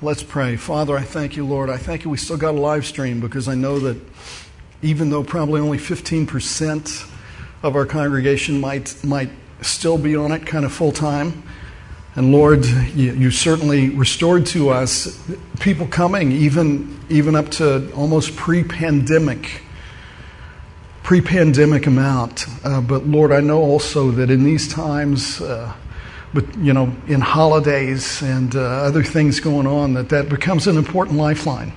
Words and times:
Let's 0.00 0.22
pray. 0.22 0.54
Father, 0.54 0.96
I 0.96 1.02
thank 1.02 1.34
you, 1.34 1.44
Lord. 1.44 1.68
I 1.68 1.76
thank 1.76 2.04
you 2.04 2.10
we 2.10 2.18
still 2.18 2.36
got 2.36 2.54
a 2.54 2.60
live 2.60 2.86
stream 2.86 3.18
because 3.18 3.48
I 3.48 3.56
know 3.56 3.80
that 3.80 3.96
even 4.80 5.10
though 5.10 5.24
probably 5.24 5.60
only 5.60 5.76
15% 5.76 7.10
of 7.64 7.74
our 7.74 7.84
congregation 7.84 8.60
might, 8.60 8.94
might 9.02 9.30
still 9.60 9.98
be 9.98 10.14
on 10.14 10.30
it 10.30 10.46
kind 10.46 10.64
of 10.64 10.72
full 10.72 10.92
time, 10.92 11.42
and 12.14 12.30
Lord, 12.30 12.64
you, 12.64 13.12
you, 13.12 13.32
certainly 13.32 13.90
restored 13.90 14.46
to 14.46 14.68
us 14.68 15.20
people 15.58 15.88
coming 15.88 16.30
even, 16.30 17.00
even 17.08 17.34
up 17.34 17.48
to 17.52 17.92
almost 17.92 18.36
pre 18.36 18.62
pandemic. 18.62 19.62
Pre 21.02 21.20
pandemic 21.20 21.88
amount. 21.88 22.46
Uh, 22.62 22.80
but 22.80 23.04
Lord, 23.04 23.32
I 23.32 23.40
know 23.40 23.62
also 23.62 24.12
that 24.12 24.30
in 24.30 24.44
these 24.44 24.72
times, 24.72 25.40
uh, 25.40 25.74
but 26.34 26.56
you 26.58 26.72
know, 26.72 26.94
in 27.06 27.20
holidays 27.20 28.22
and 28.22 28.54
uh, 28.54 28.60
other 28.60 29.02
things 29.02 29.40
going 29.40 29.66
on, 29.66 29.94
that 29.94 30.08
that 30.10 30.28
becomes 30.28 30.66
an 30.66 30.76
important 30.76 31.16
lifeline. 31.16 31.72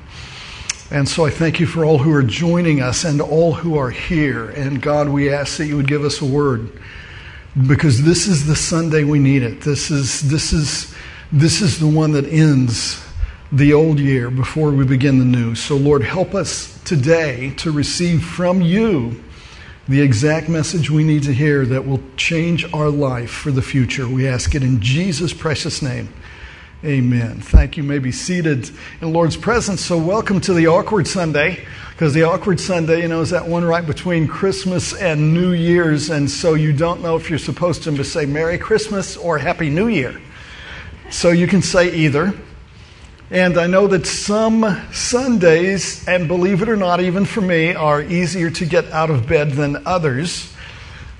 And 0.91 1.07
so 1.07 1.25
I 1.25 1.29
thank 1.29 1.59
you 1.61 1.67
for 1.67 1.85
all 1.85 1.97
who 1.97 2.11
are 2.13 2.23
joining 2.23 2.81
us 2.81 3.05
and 3.05 3.21
all 3.21 3.53
who 3.53 3.77
are 3.77 3.89
here. 3.89 4.49
And 4.49 4.81
God, 4.81 5.07
we 5.07 5.33
ask 5.33 5.57
that 5.57 5.67
you 5.67 5.77
would 5.77 5.87
give 5.87 6.03
us 6.03 6.21
a 6.21 6.25
word 6.25 6.69
because 7.67 8.03
this 8.03 8.27
is 8.27 8.45
the 8.45 8.55
Sunday 8.57 9.05
we 9.05 9.19
need 9.19 9.41
it. 9.41 9.61
This 9.61 9.89
is 9.89 10.29
this 10.29 10.51
is 10.51 10.93
this 11.31 11.61
is 11.61 11.79
the 11.79 11.87
one 11.87 12.11
that 12.11 12.25
ends 12.25 13.01
the 13.53 13.73
old 13.73 13.99
year 13.99 14.29
before 14.29 14.71
we 14.71 14.85
begin 14.85 15.19
the 15.19 15.25
new. 15.25 15.55
So 15.55 15.77
Lord, 15.77 16.03
help 16.03 16.35
us 16.35 16.77
today 16.83 17.51
to 17.57 17.71
receive 17.71 18.23
from 18.23 18.61
you 18.61 19.23
the 19.87 20.01
exact 20.01 20.47
message 20.47 20.91
we 20.91 21.03
need 21.03 21.23
to 21.23 21.33
hear 21.33 21.65
that 21.65 21.87
will 21.87 22.01
change 22.15 22.71
our 22.73 22.89
life 22.89 23.31
for 23.31 23.51
the 23.51 23.61
future. 23.61 24.07
We 24.07 24.27
ask 24.27 24.53
it 24.53 24.61
in 24.61 24.79
Jesus' 24.79 25.33
precious 25.33 25.81
name. 25.81 26.09
Amen. 26.83 27.39
Thank 27.41 27.77
you. 27.77 27.83
you 27.83 27.89
may 27.89 27.99
be 27.99 28.11
seated 28.11 28.69
in 29.01 29.13
Lord's 29.13 29.37
presence. 29.37 29.81
So, 29.81 29.97
welcome 29.97 30.41
to 30.41 30.53
the 30.53 30.67
awkward 30.67 31.07
Sunday, 31.07 31.63
because 31.91 32.13
the 32.13 32.23
awkward 32.23 32.59
Sunday, 32.59 33.01
you 33.01 33.07
know, 33.07 33.21
is 33.21 33.29
that 33.31 33.47
one 33.47 33.63
right 33.63 33.85
between 33.85 34.27
Christmas 34.27 34.93
and 34.93 35.33
New 35.33 35.51
Year's, 35.51 36.09
and 36.09 36.29
so 36.29 36.55
you 36.55 36.73
don't 36.73 37.01
know 37.01 37.15
if 37.15 37.29
you're 37.29 37.37
supposed 37.37 37.83
to 37.83 38.03
say 38.03 38.25
Merry 38.25 38.57
Christmas 38.57 39.15
or 39.15 39.37
Happy 39.37 39.69
New 39.69 39.89
Year. 39.89 40.19
So, 41.11 41.29
you 41.29 41.45
can 41.45 41.61
say 41.61 41.93
either. 41.93 42.33
And 43.31 43.57
I 43.57 43.65
know 43.65 43.87
that 43.87 44.05
some 44.05 44.81
Sundays, 44.91 46.05
and 46.05 46.27
believe 46.27 46.61
it 46.61 46.67
or 46.67 46.75
not, 46.75 46.99
even 46.99 47.23
for 47.23 47.39
me, 47.39 47.73
are 47.73 48.01
easier 48.01 48.49
to 48.49 48.65
get 48.65 48.91
out 48.91 49.09
of 49.09 49.25
bed 49.25 49.51
than 49.51 49.87
others. 49.87 50.53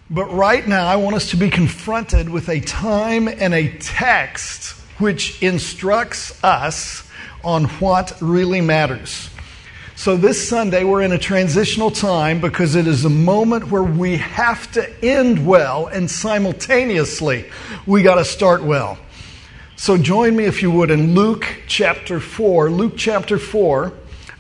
But 0.10 0.26
right 0.26 0.68
now, 0.68 0.88
I 0.88 0.98
want 0.98 1.16
us 1.16 1.30
to 1.30 1.38
be 1.38 1.50
confronted 1.50 2.28
with 2.28 2.50
a 2.50 2.60
time 2.60 3.30
and 3.30 3.54
a 3.54 3.78
text 3.78 4.74
which 5.00 5.42
instructs 5.42 6.44
us 6.44 7.10
on 7.46 7.64
what 7.80 8.18
really 8.20 8.60
matters. 8.60 9.30
So, 9.96 10.18
this 10.18 10.50
Sunday, 10.50 10.84
we're 10.84 11.04
in 11.04 11.14
a 11.14 11.18
transitional 11.18 11.92
time 11.92 12.42
because 12.42 12.76
it 12.76 12.88
is 12.88 13.06
a 13.06 13.10
moment 13.10 13.72
where 13.72 13.84
we 13.84 14.18
have 14.18 14.70
to 14.74 15.02
end 15.02 15.48
well 15.48 15.88
and 15.88 16.12
simultaneously 16.12 17.50
we 17.86 18.04
got 18.04 18.16
to 18.16 18.26
start 18.26 18.64
well. 18.64 18.98
So 19.82 19.98
join 19.98 20.36
me, 20.36 20.46
if 20.46 20.62
you 20.62 20.70
would, 20.70 20.92
in 20.92 21.16
Luke 21.16 21.64
chapter 21.66 22.20
4. 22.20 22.70
Luke 22.70 22.94
chapter 22.96 23.40
4. 23.40 23.92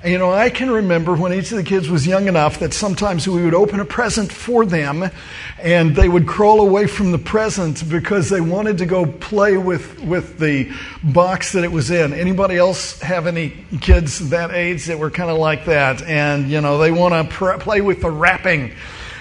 You 0.05 0.19
know, 0.19 0.31
I 0.31 0.51
can 0.51 0.69
remember 0.69 1.15
when 1.15 1.33
each 1.33 1.49
of 1.49 1.57
the 1.57 1.63
kids 1.63 1.89
was 1.89 2.05
young 2.05 2.27
enough 2.27 2.59
that 2.59 2.75
sometimes 2.75 3.27
we 3.27 3.43
would 3.43 3.55
open 3.55 3.79
a 3.79 3.85
present 3.85 4.31
for 4.31 4.67
them 4.67 5.09
and 5.57 5.95
they 5.95 6.07
would 6.07 6.27
crawl 6.27 6.61
away 6.61 6.85
from 6.85 7.11
the 7.11 7.17
present 7.17 7.89
because 7.89 8.29
they 8.29 8.39
wanted 8.39 8.77
to 8.77 8.85
go 8.85 9.03
play 9.03 9.57
with, 9.57 9.99
with 10.03 10.37
the 10.37 10.71
box 11.01 11.53
that 11.53 11.63
it 11.63 11.71
was 11.71 11.89
in. 11.89 12.13
Anybody 12.13 12.57
else 12.57 13.01
have 13.01 13.25
any 13.25 13.65
kids 13.81 14.29
that 14.29 14.51
age 14.51 14.85
that 14.85 14.99
were 14.99 15.09
kind 15.09 15.31
of 15.31 15.39
like 15.39 15.65
that? 15.65 16.03
And, 16.03 16.51
you 16.51 16.61
know, 16.61 16.77
they 16.77 16.91
want 16.91 17.15
to 17.15 17.35
pr- 17.35 17.57
play 17.57 17.81
with 17.81 18.01
the 18.03 18.11
wrapping. 18.11 18.73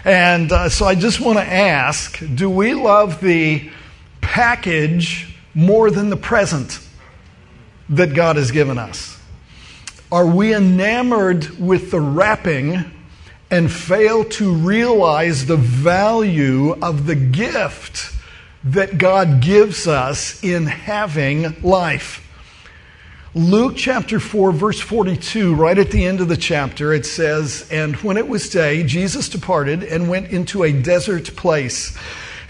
And 0.05 0.53
uh, 0.53 0.69
so 0.69 0.85
I 0.85 0.97
just 0.97 1.19
want 1.19 1.39
to 1.39 1.45
ask 1.47 2.23
do 2.35 2.51
we 2.51 2.75
love 2.75 3.23
the 3.23 3.71
package 4.21 5.30
more 5.55 5.91
than 5.91 6.11
the 6.11 6.17
present 6.17 6.79
that 7.89 8.15
God 8.15 8.37
has 8.37 8.51
given 8.51 8.79
us? 8.79 9.19
Are 10.13 10.27
we 10.27 10.55
enamored 10.55 11.59
with 11.59 11.91
the 11.91 12.01
wrapping 12.01 12.85
and 13.51 13.71
fail 13.71 14.25
to 14.25 14.53
realize 14.53 15.47
the 15.47 15.57
value 15.57 16.73
of 16.83 17.07
the 17.07 17.15
gift 17.15 18.15
that 18.65 18.99
God 18.99 19.41
gives 19.41 19.87
us 19.87 20.43
in 20.43 20.67
having 20.67 21.61
life? 21.63 22.27
Luke 23.33 23.75
chapter 23.77 24.19
4, 24.19 24.51
verse 24.51 24.81
42, 24.81 25.55
right 25.55 25.79
at 25.79 25.93
the 25.93 26.05
end 26.05 26.21
of 26.21 26.27
the 26.27 26.37
chapter, 26.37 26.93
it 26.93 27.07
says, 27.07 27.69
And 27.71 27.95
when 27.97 28.17
it 28.17 28.27
was 28.27 28.49
day, 28.49 28.83
Jesus 28.83 29.29
departed 29.29 29.85
and 29.85 30.09
went 30.09 30.31
into 30.31 30.65
a 30.65 30.73
desert 30.73 31.37
place. 31.37 31.97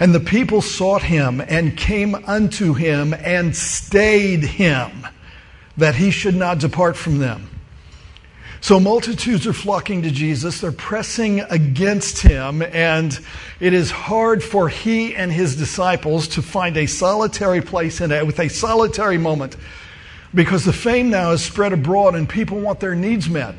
And 0.00 0.14
the 0.14 0.20
people 0.20 0.62
sought 0.62 1.02
him 1.02 1.42
and 1.46 1.76
came 1.76 2.14
unto 2.14 2.72
him 2.72 3.12
and 3.12 3.54
stayed 3.54 4.42
him, 4.42 5.06
that 5.76 5.94
he 5.94 6.10
should 6.10 6.34
not 6.34 6.58
depart 6.58 6.96
from 6.96 7.18
them. 7.18 7.50
So 8.62 8.80
multitudes 8.80 9.46
are 9.46 9.52
flocking 9.52 10.02
to 10.02 10.10
Jesus. 10.10 10.60
They're 10.60 10.72
pressing 10.72 11.40
against 11.40 12.22
him, 12.22 12.62
and 12.62 13.18
it 13.58 13.72
is 13.72 13.90
hard 13.90 14.42
for 14.42 14.68
he 14.68 15.14
and 15.14 15.32
his 15.32 15.56
disciples 15.56 16.28
to 16.28 16.42
find 16.42 16.76
a 16.76 16.86
solitary 16.86 17.62
place 17.62 18.00
in 18.00 18.10
it 18.10 18.26
with 18.26 18.38
a 18.38 18.48
solitary 18.48 19.18
moment 19.18 19.56
because 20.34 20.64
the 20.64 20.72
fame 20.72 21.10
now 21.10 21.32
is 21.32 21.42
spread 21.42 21.72
abroad 21.72 22.14
and 22.14 22.28
people 22.28 22.60
want 22.60 22.80
their 22.80 22.94
needs 22.94 23.28
met. 23.28 23.54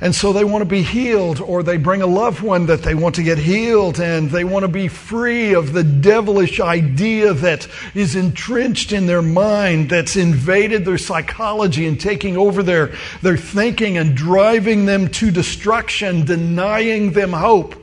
And 0.00 0.14
so 0.14 0.32
they 0.32 0.44
want 0.44 0.62
to 0.62 0.68
be 0.68 0.82
healed, 0.82 1.40
or 1.40 1.62
they 1.62 1.76
bring 1.76 2.02
a 2.02 2.06
loved 2.06 2.40
one 2.40 2.66
that 2.66 2.82
they 2.82 2.94
want 2.94 3.14
to 3.14 3.22
get 3.22 3.38
healed, 3.38 4.00
and 4.00 4.28
they 4.28 4.42
want 4.42 4.64
to 4.64 4.68
be 4.68 4.88
free 4.88 5.54
of 5.54 5.72
the 5.72 5.84
devilish 5.84 6.58
idea 6.58 7.32
that 7.32 7.68
is 7.94 8.16
entrenched 8.16 8.92
in 8.92 9.06
their 9.06 9.22
mind, 9.22 9.90
that's 9.90 10.16
invaded 10.16 10.84
their 10.84 10.98
psychology 10.98 11.86
and 11.86 12.00
taking 12.00 12.36
over 12.36 12.62
their, 12.62 12.92
their 13.22 13.36
thinking 13.36 13.96
and 13.96 14.16
driving 14.16 14.84
them 14.84 15.08
to 15.08 15.30
destruction, 15.30 16.24
denying 16.24 17.12
them 17.12 17.32
hope. 17.32 17.76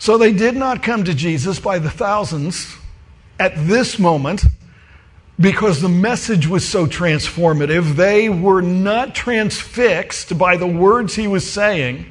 So 0.00 0.18
they 0.18 0.32
did 0.32 0.56
not 0.56 0.82
come 0.82 1.04
to 1.04 1.14
Jesus 1.14 1.60
by 1.60 1.78
the 1.78 1.90
thousands 1.90 2.76
at 3.38 3.52
this 3.56 3.98
moment 3.98 4.44
because 5.40 5.80
the 5.80 5.88
message 5.88 6.46
was 6.48 6.66
so 6.68 6.86
transformative. 6.86 7.94
They 7.94 8.28
were 8.28 8.62
not 8.62 9.14
transfixed 9.14 10.36
by 10.36 10.56
the 10.56 10.66
words 10.66 11.14
he 11.14 11.28
was 11.28 11.48
saying. 11.48 12.10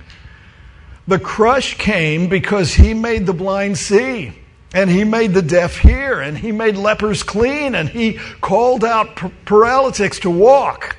The 1.07 1.19
crush 1.19 1.77
came 1.77 2.27
because 2.29 2.73
he 2.73 2.93
made 2.93 3.25
the 3.25 3.33
blind 3.33 3.77
see, 3.77 4.33
and 4.73 4.89
he 4.89 5.03
made 5.03 5.33
the 5.33 5.41
deaf 5.41 5.77
hear, 5.77 6.19
and 6.19 6.37
he 6.37 6.51
made 6.51 6.75
lepers 6.75 7.23
clean, 7.23 7.75
and 7.75 7.89
he 7.89 8.19
called 8.41 8.83
out 8.83 9.15
paralytics 9.45 10.19
to 10.19 10.29
walk, 10.29 10.95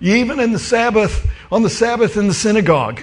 even 0.00 0.40
in 0.40 0.52
the 0.52 0.58
Sabbath, 0.58 1.28
on 1.52 1.62
the 1.62 1.70
Sabbath 1.70 2.16
in 2.16 2.28
the 2.28 2.34
synagogue. 2.34 3.02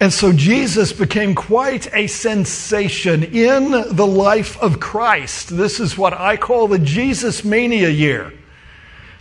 And 0.00 0.12
so 0.12 0.32
Jesus 0.32 0.92
became 0.92 1.34
quite 1.34 1.92
a 1.94 2.08
sensation 2.08 3.22
in 3.22 3.70
the 3.70 4.06
life 4.06 4.60
of 4.60 4.80
Christ. 4.80 5.56
This 5.56 5.80
is 5.80 5.96
what 5.96 6.12
I 6.12 6.36
call 6.36 6.68
the 6.68 6.78
Jesus 6.78 7.44
Mania 7.44 7.88
year. 7.88 8.32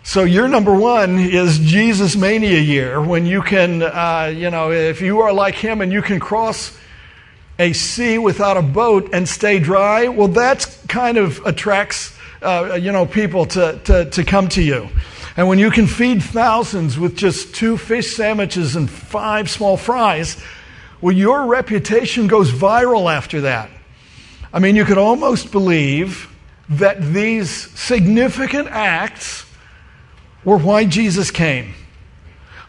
So 0.05 0.23
your 0.23 0.49
number 0.49 0.75
one 0.75 1.17
is 1.17 1.59
Jesus 1.59 2.17
Mania 2.17 2.59
year 2.59 3.01
when 3.01 3.25
you 3.25 3.41
can, 3.41 3.83
uh, 3.83 4.33
you 4.35 4.49
know, 4.49 4.71
if 4.71 4.99
you 4.99 5.21
are 5.21 5.31
like 5.31 5.55
him 5.55 5.79
and 5.79 5.93
you 5.93 6.01
can 6.01 6.19
cross 6.19 6.77
a 7.59 7.71
sea 7.71 8.17
without 8.17 8.57
a 8.57 8.61
boat 8.61 9.09
and 9.13 9.29
stay 9.29 9.59
dry, 9.59 10.09
well, 10.09 10.27
that 10.29 10.77
kind 10.89 11.17
of 11.17 11.39
attracts, 11.45 12.17
uh, 12.41 12.77
you 12.81 12.91
know, 12.91 13.05
people 13.05 13.45
to, 13.45 13.79
to, 13.85 14.09
to 14.09 14.23
come 14.25 14.49
to 14.49 14.61
you. 14.61 14.89
And 15.37 15.47
when 15.47 15.59
you 15.59 15.71
can 15.71 15.87
feed 15.87 16.21
thousands 16.21 16.99
with 16.99 17.15
just 17.15 17.55
two 17.55 17.77
fish 17.77 18.15
sandwiches 18.15 18.75
and 18.75 18.89
five 18.89 19.49
small 19.49 19.77
fries, 19.77 20.43
well, 21.03 21.13
your 21.13 21.47
reputation 21.47 22.27
goes 22.27 22.49
viral 22.49 23.13
after 23.13 23.41
that. 23.41 23.69
I 24.53 24.59
mean, 24.59 24.77
you 24.77 24.85
could 24.85 24.97
almost 24.97 25.51
believe 25.51 26.33
that 26.69 27.01
these 27.01 27.49
significant 27.77 28.69
acts 28.69 29.45
were 30.45 30.57
why 30.57 30.85
Jesus 30.85 31.29
came. 31.29 31.73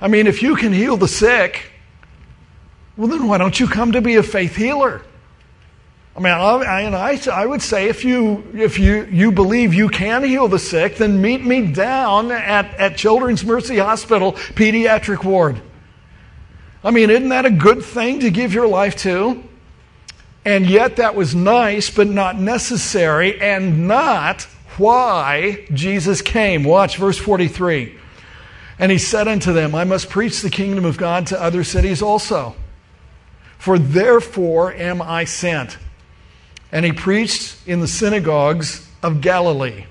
I 0.00 0.08
mean, 0.08 0.26
if 0.26 0.42
you 0.42 0.56
can 0.56 0.72
heal 0.72 0.96
the 0.96 1.06
sick, 1.06 1.70
well, 2.96 3.06
then 3.06 3.28
why 3.28 3.38
don't 3.38 3.60
you 3.60 3.68
come 3.68 3.92
to 3.92 4.00
be 4.00 4.16
a 4.16 4.22
faith 4.24 4.56
healer? 4.56 5.02
I 6.16 6.18
mean, 6.18 6.32
I, 6.32 7.12
I, 7.12 7.20
I 7.32 7.46
would 7.46 7.62
say 7.62 7.88
if 7.88 8.04
you, 8.04 8.44
if 8.52 8.80
you, 8.80 9.04
you 9.04 9.30
believe 9.30 9.72
you 9.72 9.88
can 9.88 10.24
heal 10.24 10.48
the 10.48 10.58
sick, 10.58 10.96
then 10.96 11.22
meet 11.22 11.44
me 11.44 11.68
down 11.68 12.32
at, 12.32 12.74
at 12.80 12.96
Children's 12.96 13.44
Mercy 13.44 13.78
Hospital 13.78 14.32
Pediatric 14.32 15.22
Ward. 15.22 15.62
I 16.84 16.90
mean, 16.90 17.08
isn't 17.08 17.30
that 17.30 17.46
a 17.46 17.50
good 17.50 17.82
thing 17.82 18.20
to 18.20 18.30
give 18.30 18.52
your 18.52 18.68
life 18.68 18.96
to? 18.98 19.42
And 20.44 20.66
yet, 20.66 20.96
that 20.96 21.14
was 21.14 21.34
nice, 21.34 21.88
but 21.88 22.06
not 22.06 22.38
necessary, 22.38 23.40
and 23.40 23.88
not 23.88 24.42
why 24.76 25.66
Jesus 25.72 26.20
came. 26.20 26.64
Watch 26.64 26.98
verse 26.98 27.16
43. 27.16 27.98
And 28.78 28.92
he 28.92 28.98
said 28.98 29.26
unto 29.26 29.52
them, 29.54 29.74
I 29.74 29.84
must 29.84 30.10
preach 30.10 30.42
the 30.42 30.50
kingdom 30.50 30.84
of 30.84 30.98
God 30.98 31.28
to 31.28 31.40
other 31.40 31.64
cities 31.64 32.02
also. 32.02 32.54
For 33.56 33.78
therefore 33.78 34.74
am 34.74 35.00
I 35.00 35.24
sent. 35.24 35.78
And 36.70 36.84
he 36.84 36.92
preached 36.92 37.56
in 37.66 37.80
the 37.80 37.88
synagogues 37.88 38.86
of 39.02 39.22
Galilee. 39.22 39.86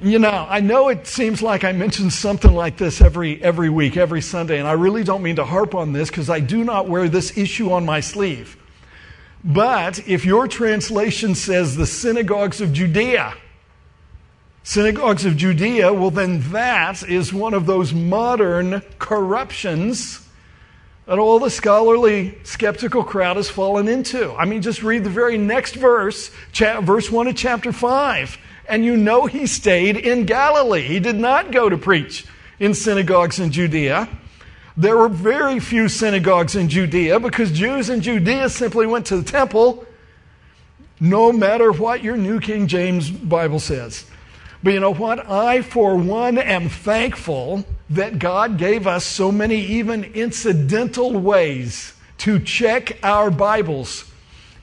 You 0.00 0.18
know, 0.18 0.46
I 0.48 0.60
know 0.60 0.88
it 0.88 1.06
seems 1.06 1.40
like 1.40 1.62
I 1.62 1.70
mention 1.72 2.10
something 2.10 2.52
like 2.52 2.76
this 2.76 3.00
every, 3.00 3.42
every 3.42 3.70
week, 3.70 3.96
every 3.96 4.20
Sunday, 4.20 4.58
and 4.58 4.66
I 4.66 4.72
really 4.72 5.04
don't 5.04 5.22
mean 5.22 5.36
to 5.36 5.44
harp 5.44 5.74
on 5.74 5.92
this 5.92 6.10
because 6.10 6.28
I 6.28 6.40
do 6.40 6.64
not 6.64 6.88
wear 6.88 7.08
this 7.08 7.38
issue 7.38 7.70
on 7.70 7.84
my 7.84 8.00
sleeve. 8.00 8.56
But 9.44 10.06
if 10.08 10.24
your 10.24 10.48
translation 10.48 11.34
says 11.36 11.76
the 11.76 11.86
synagogues 11.86 12.60
of 12.60 12.72
Judea, 12.72 13.34
synagogues 14.64 15.24
of 15.26 15.36
Judea, 15.36 15.92
well, 15.92 16.10
then 16.10 16.40
that 16.50 17.02
is 17.08 17.32
one 17.32 17.54
of 17.54 17.66
those 17.66 17.92
modern 17.92 18.82
corruptions 18.98 20.26
that 21.06 21.18
all 21.18 21.38
the 21.38 21.50
scholarly 21.50 22.36
skeptical 22.42 23.04
crowd 23.04 23.36
has 23.36 23.48
fallen 23.48 23.86
into. 23.86 24.32
I 24.32 24.44
mean, 24.44 24.60
just 24.60 24.82
read 24.82 25.04
the 25.04 25.10
very 25.10 25.38
next 25.38 25.76
verse, 25.76 26.30
cha- 26.50 26.80
verse 26.80 27.10
1 27.12 27.28
of 27.28 27.36
chapter 27.36 27.72
5, 27.72 28.38
and 28.68 28.84
you 28.84 28.96
know 28.96 29.26
he 29.26 29.46
stayed 29.46 29.96
in 29.96 30.26
Galilee. 30.26 30.82
He 30.82 31.00
did 31.00 31.16
not 31.16 31.52
go 31.52 31.68
to 31.68 31.76
preach 31.76 32.26
in 32.58 32.74
synagogues 32.74 33.38
in 33.38 33.52
Judea. 33.52 34.08
There 34.76 34.96
were 34.96 35.08
very 35.08 35.60
few 35.60 35.88
synagogues 35.88 36.56
in 36.56 36.68
Judea 36.68 37.20
because 37.20 37.52
Jews 37.52 37.90
in 37.90 38.00
Judea 38.00 38.48
simply 38.48 38.86
went 38.86 39.06
to 39.06 39.16
the 39.16 39.30
temple 39.30 39.86
no 41.00 41.32
matter 41.32 41.70
what 41.72 42.02
your 42.02 42.16
New 42.16 42.40
King 42.40 42.66
James 42.66 43.10
Bible 43.10 43.60
says. 43.60 44.06
But 44.62 44.72
you 44.72 44.80
know 44.80 44.94
what? 44.94 45.28
I, 45.28 45.62
for 45.62 45.96
one, 45.96 46.38
am 46.38 46.68
thankful 46.68 47.64
that 47.90 48.18
God 48.18 48.56
gave 48.56 48.86
us 48.86 49.04
so 49.04 49.30
many, 49.30 49.56
even 49.56 50.04
incidental 50.04 51.12
ways 51.12 51.92
to 52.18 52.38
check 52.38 52.98
our 53.02 53.30
Bibles 53.30 54.10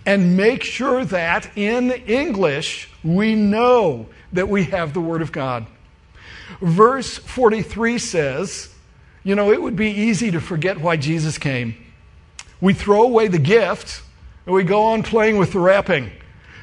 and 0.05 0.35
make 0.35 0.63
sure 0.63 1.05
that 1.05 1.55
in 1.57 1.91
English 1.91 2.89
we 3.03 3.35
know 3.35 4.07
that 4.33 4.49
we 4.49 4.65
have 4.65 4.93
the 4.93 5.01
Word 5.01 5.21
of 5.21 5.31
God. 5.31 5.65
Verse 6.61 7.17
43 7.17 7.97
says, 7.97 8.69
you 9.23 9.35
know, 9.35 9.51
it 9.51 9.61
would 9.61 9.75
be 9.75 9.91
easy 9.91 10.31
to 10.31 10.41
forget 10.41 10.79
why 10.79 10.97
Jesus 10.97 11.37
came. 11.37 11.75
We 12.59 12.73
throw 12.73 13.03
away 13.03 13.27
the 13.27 13.39
gift 13.39 14.01
and 14.45 14.55
we 14.55 14.63
go 14.63 14.83
on 14.83 15.03
playing 15.03 15.37
with 15.37 15.53
the 15.53 15.59
wrapping. 15.59 16.11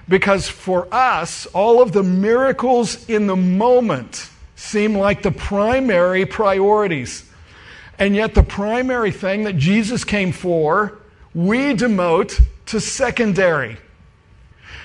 Because 0.08 0.48
for 0.48 0.92
us, 0.92 1.46
all 1.46 1.82
of 1.82 1.92
the 1.92 2.02
miracles 2.02 3.08
in 3.08 3.26
the 3.26 3.36
moment 3.36 4.30
seem 4.56 4.96
like 4.96 5.22
the 5.22 5.30
primary 5.30 6.24
priorities. 6.24 7.24
And 7.98 8.16
yet, 8.16 8.34
the 8.34 8.42
primary 8.42 9.10
thing 9.10 9.44
that 9.44 9.56
Jesus 9.56 10.04
came 10.04 10.32
for, 10.32 10.98
we 11.34 11.74
demote 11.74 12.40
to 12.68 12.80
secondary. 12.80 13.78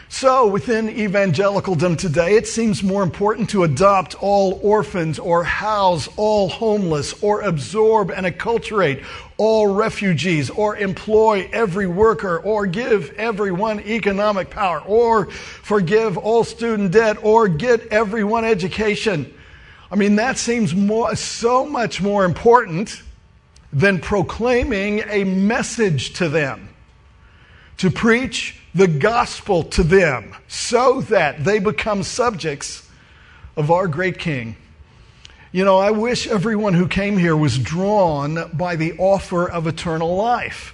So, 0.08 0.48
within 0.48 0.90
evangelicaldom 0.90 1.98
today, 1.98 2.36
it 2.36 2.48
seems 2.48 2.84
more 2.84 3.02
important 3.02 3.50
to 3.50 3.64
adopt 3.64 4.14
all 4.22 4.60
orphans 4.62 5.18
or 5.18 5.44
house 5.44 6.08
all 6.16 6.50
homeless 6.50 7.22
or 7.24 7.42
absorb 7.42 8.12
and 8.12 8.26
acculturate 8.28 9.04
all 9.38 9.74
refugees 9.74 10.52
or 10.52 10.78
employ 10.78 11.50
every 11.52 11.88
worker 11.88 12.38
or 12.38 12.68
give 12.68 13.12
everyone 13.14 13.80
economic 13.80 14.52
power 14.52 14.82
or 14.82 15.32
forgive 15.32 16.16
all 16.16 16.44
student 16.44 16.92
debt 16.92 17.18
or 17.24 17.48
get 17.48 17.88
everyone 17.88 18.46
education. 18.46 19.34
I 19.92 19.96
mean, 19.96 20.18
that 20.18 20.38
seems 20.38 20.76
more, 20.76 21.16
so 21.16 21.66
much 21.66 22.02
more 22.02 22.24
important 22.24 23.02
than 23.74 24.00
proclaiming 24.00 25.02
a 25.08 25.24
message 25.24 26.14
to 26.14 26.30
them. 26.30 26.70
To 27.78 27.92
preach 27.92 28.60
the 28.76 28.88
gospel 28.88 29.64
to 29.64 29.84
them 29.84 30.36
so 30.48 31.02
that 31.02 31.44
they 31.44 31.60
become 31.60 32.04
subjects 32.04 32.90
of 33.56 33.72
our 33.72 33.88
great 33.88 34.18
King. 34.18 34.56
You 35.52 35.66
know, 35.66 35.78
I 35.78 35.92
wish 35.92 36.26
everyone 36.28 36.74
who 36.74 36.88
came 36.88 37.18
here 37.18 37.38
was 37.38 37.60
drawn 37.60 38.50
by 38.54 38.76
the 38.76 38.94
offer 38.98 39.48
of 39.48 39.68
eternal 39.68 40.16
life, 40.16 40.74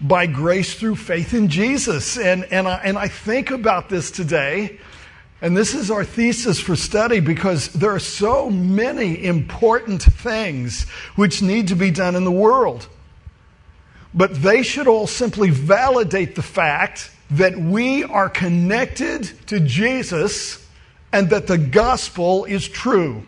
by 0.00 0.26
grace 0.26 0.74
through 0.74 0.96
faith 0.96 1.34
in 1.34 1.48
Jesus. 1.48 2.16
And, 2.16 2.44
and, 2.44 2.66
I, 2.66 2.76
and 2.76 2.96
I 2.96 3.08
think 3.08 3.50
about 3.50 3.90
this 3.90 4.10
today, 4.10 4.80
and 5.42 5.54
this 5.54 5.74
is 5.74 5.90
our 5.90 6.04
thesis 6.04 6.58
for 6.58 6.76
study 6.76 7.20
because 7.20 7.68
there 7.74 7.90
are 7.94 7.98
so 7.98 8.48
many 8.48 9.22
important 9.22 10.02
things 10.02 10.84
which 11.16 11.42
need 11.42 11.68
to 11.68 11.76
be 11.76 11.90
done 11.90 12.16
in 12.16 12.24
the 12.24 12.32
world. 12.32 12.88
But 14.14 14.42
they 14.42 14.62
should 14.62 14.86
all 14.86 15.06
simply 15.06 15.50
validate 15.50 16.36
the 16.36 16.42
fact 16.42 17.10
that 17.30 17.56
we 17.56 18.04
are 18.04 18.28
connected 18.28 19.24
to 19.48 19.58
Jesus 19.60 20.64
and 21.12 21.30
that 21.30 21.46
the 21.46 21.58
gospel 21.58 22.44
is 22.44 22.68
true. 22.68 23.24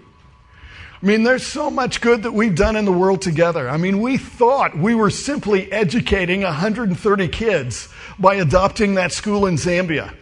I 1.03 1.07
mean, 1.07 1.25
there's 1.25 1.47
so 1.47 1.71
much 1.71 2.01
good 2.01 2.23
that 2.23 2.33
we've 2.33 2.55
done 2.55 2.77
in 2.77 2.85
the 2.85 2.93
world 2.93 3.21
together. 3.21 3.69
I 3.69 3.77
mean, 3.77 4.01
we 4.01 4.17
thought 4.17 4.77
we 4.77 4.95
were 4.95 5.11
simply 5.11 5.71
educating 5.71 6.43
130 6.43 7.29
kids 7.29 7.89
by 8.19 8.37
adopting 8.37 8.95
that 8.95 9.13
school 9.13 9.47
in 9.47 9.57
Zambia. 9.57 10.15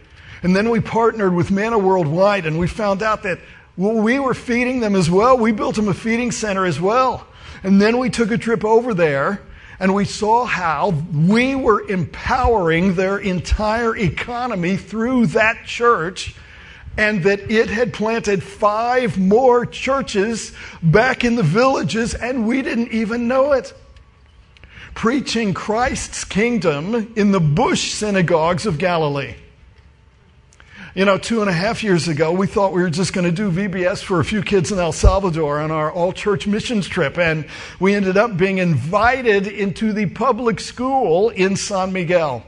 And 0.43 0.55
then 0.55 0.69
we 0.69 0.79
partnered 0.79 1.33
with 1.33 1.49
Manna 1.49 1.77
Worldwide 1.77 2.45
and 2.45 2.59
we 2.59 2.67
found 2.67 3.01
out 3.01 3.23
that 3.23 3.39
well, 3.77 3.95
we 3.95 4.19
were 4.19 4.33
feeding 4.33 4.79
them 4.79 4.95
as 4.95 5.09
well. 5.09 5.37
We 5.37 5.51
built 5.51 5.75
them 5.75 5.89
a 5.89 5.93
feeding 5.93 6.31
center 6.31 6.65
as 6.65 6.79
well. 6.79 7.27
And 7.63 7.81
then 7.81 7.97
we 7.97 8.09
took 8.09 8.31
a 8.31 8.37
trip 8.37 8.63
over 8.63 8.93
there 8.93 9.41
and 9.79 9.93
we 9.93 10.05
saw 10.05 10.45
how 10.45 10.89
we 11.13 11.55
were 11.55 11.87
empowering 11.89 12.95
their 12.95 13.17
entire 13.17 13.95
economy 13.95 14.77
through 14.77 15.27
that 15.27 15.65
church 15.65 16.35
and 16.97 17.23
that 17.23 17.51
it 17.51 17.69
had 17.69 17.93
planted 17.93 18.41
five 18.41 19.17
more 19.17 19.65
churches 19.65 20.53
back 20.81 21.23
in 21.23 21.35
the 21.35 21.43
villages 21.43 22.13
and 22.13 22.47
we 22.47 22.61
didn't 22.61 22.91
even 22.91 23.27
know 23.27 23.51
it. 23.51 23.73
Preaching 24.93 25.53
Christ's 25.53 26.23
kingdom 26.23 27.13
in 27.17 27.31
the 27.31 27.41
bush 27.41 27.91
synagogues 27.91 28.65
of 28.65 28.77
Galilee. 28.77 29.35
You 30.95 31.03
know, 31.03 31.17
two 31.17 31.41
and 31.41 31.49
a 31.49 31.53
half 31.53 31.83
years 31.83 32.07
ago, 32.07 32.31
we 32.31 32.47
thought 32.47 32.71
we 32.71 32.81
were 32.81 32.89
just 32.89 33.11
going 33.11 33.25
to 33.25 33.31
do 33.31 33.51
VBS 33.51 34.01
for 34.01 34.21
a 34.21 34.23
few 34.23 34.41
kids 34.41 34.71
in 34.71 34.79
El 34.79 34.93
Salvador 34.93 35.59
on 35.59 35.69
our 35.69 35.91
all 35.91 36.13
church 36.13 36.47
missions 36.47 36.87
trip. 36.87 37.17
And 37.17 37.47
we 37.81 37.93
ended 37.93 38.15
up 38.15 38.37
being 38.37 38.59
invited 38.59 39.45
into 39.45 39.91
the 39.91 40.05
public 40.05 40.61
school 40.61 41.31
in 41.31 41.57
San 41.57 41.91
Miguel. 41.91 42.45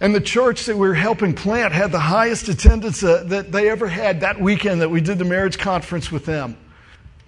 And 0.00 0.14
the 0.14 0.22
church 0.22 0.64
that 0.64 0.78
we 0.78 0.88
were 0.88 0.94
helping 0.94 1.34
plant 1.34 1.74
had 1.74 1.92
the 1.92 1.98
highest 1.98 2.48
attendance 2.48 3.02
uh, 3.02 3.24
that 3.26 3.52
they 3.52 3.68
ever 3.68 3.88
had 3.88 4.20
that 4.20 4.40
weekend 4.40 4.80
that 4.80 4.90
we 4.90 5.02
did 5.02 5.18
the 5.18 5.26
marriage 5.26 5.58
conference 5.58 6.10
with 6.10 6.24
them. 6.24 6.56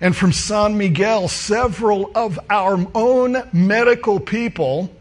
And 0.01 0.17
from 0.17 0.33
San 0.33 0.79
Miguel, 0.79 1.29
several 1.29 2.11
of 2.15 2.41
our 2.49 2.87
own 2.95 3.37
medical 3.53 4.19
people 4.19 4.97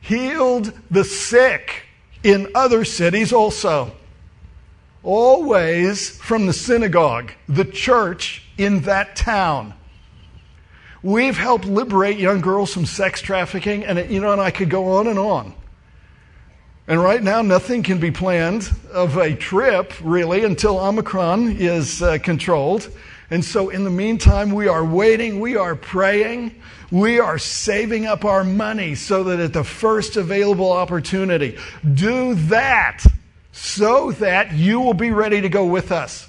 healed 0.00 0.72
the 0.90 1.04
sick 1.04 1.84
in 2.24 2.50
other 2.56 2.84
cities 2.84 3.32
also 3.32 3.92
always 5.02 6.10
from 6.18 6.46
the 6.46 6.52
synagogue, 6.52 7.32
the 7.48 7.64
church 7.64 8.42
in 8.58 8.80
that 8.82 9.16
town. 9.16 9.74
We've 11.02 11.36
helped 11.36 11.64
liberate 11.64 12.18
young 12.18 12.40
girls 12.40 12.74
from 12.74 12.84
sex 12.84 13.22
trafficking, 13.22 13.84
and 13.84 14.10
you 14.10 14.20
know, 14.20 14.32
and 14.32 14.40
I 14.40 14.50
could 14.50 14.68
go 14.68 14.98
on 14.98 15.06
and 15.06 15.18
on. 15.18 15.54
And 16.86 17.00
right 17.00 17.22
now, 17.22 17.40
nothing 17.40 17.82
can 17.82 17.98
be 17.98 18.10
planned 18.10 18.70
of 18.92 19.16
a 19.16 19.34
trip 19.34 19.92
really 20.02 20.44
until 20.44 20.78
Omicron 20.78 21.56
is 21.56 22.02
uh, 22.02 22.18
controlled. 22.18 22.90
And 23.30 23.44
so, 23.44 23.68
in 23.68 23.84
the 23.84 23.90
meantime, 23.90 24.50
we 24.50 24.66
are 24.66 24.84
waiting, 24.84 25.40
we 25.40 25.56
are 25.56 25.76
praying, 25.76 26.60
we 26.90 27.20
are 27.20 27.38
saving 27.38 28.06
up 28.06 28.24
our 28.24 28.42
money 28.42 28.96
so 28.96 29.22
that 29.24 29.38
at 29.38 29.52
the 29.52 29.62
first 29.62 30.16
available 30.16 30.72
opportunity, 30.72 31.56
do 31.94 32.34
that 32.34 33.04
so 33.62 34.10
that 34.12 34.54
you 34.54 34.80
will 34.80 34.94
be 34.94 35.10
ready 35.10 35.42
to 35.42 35.48
go 35.50 35.66
with 35.66 35.92
us. 35.92 36.26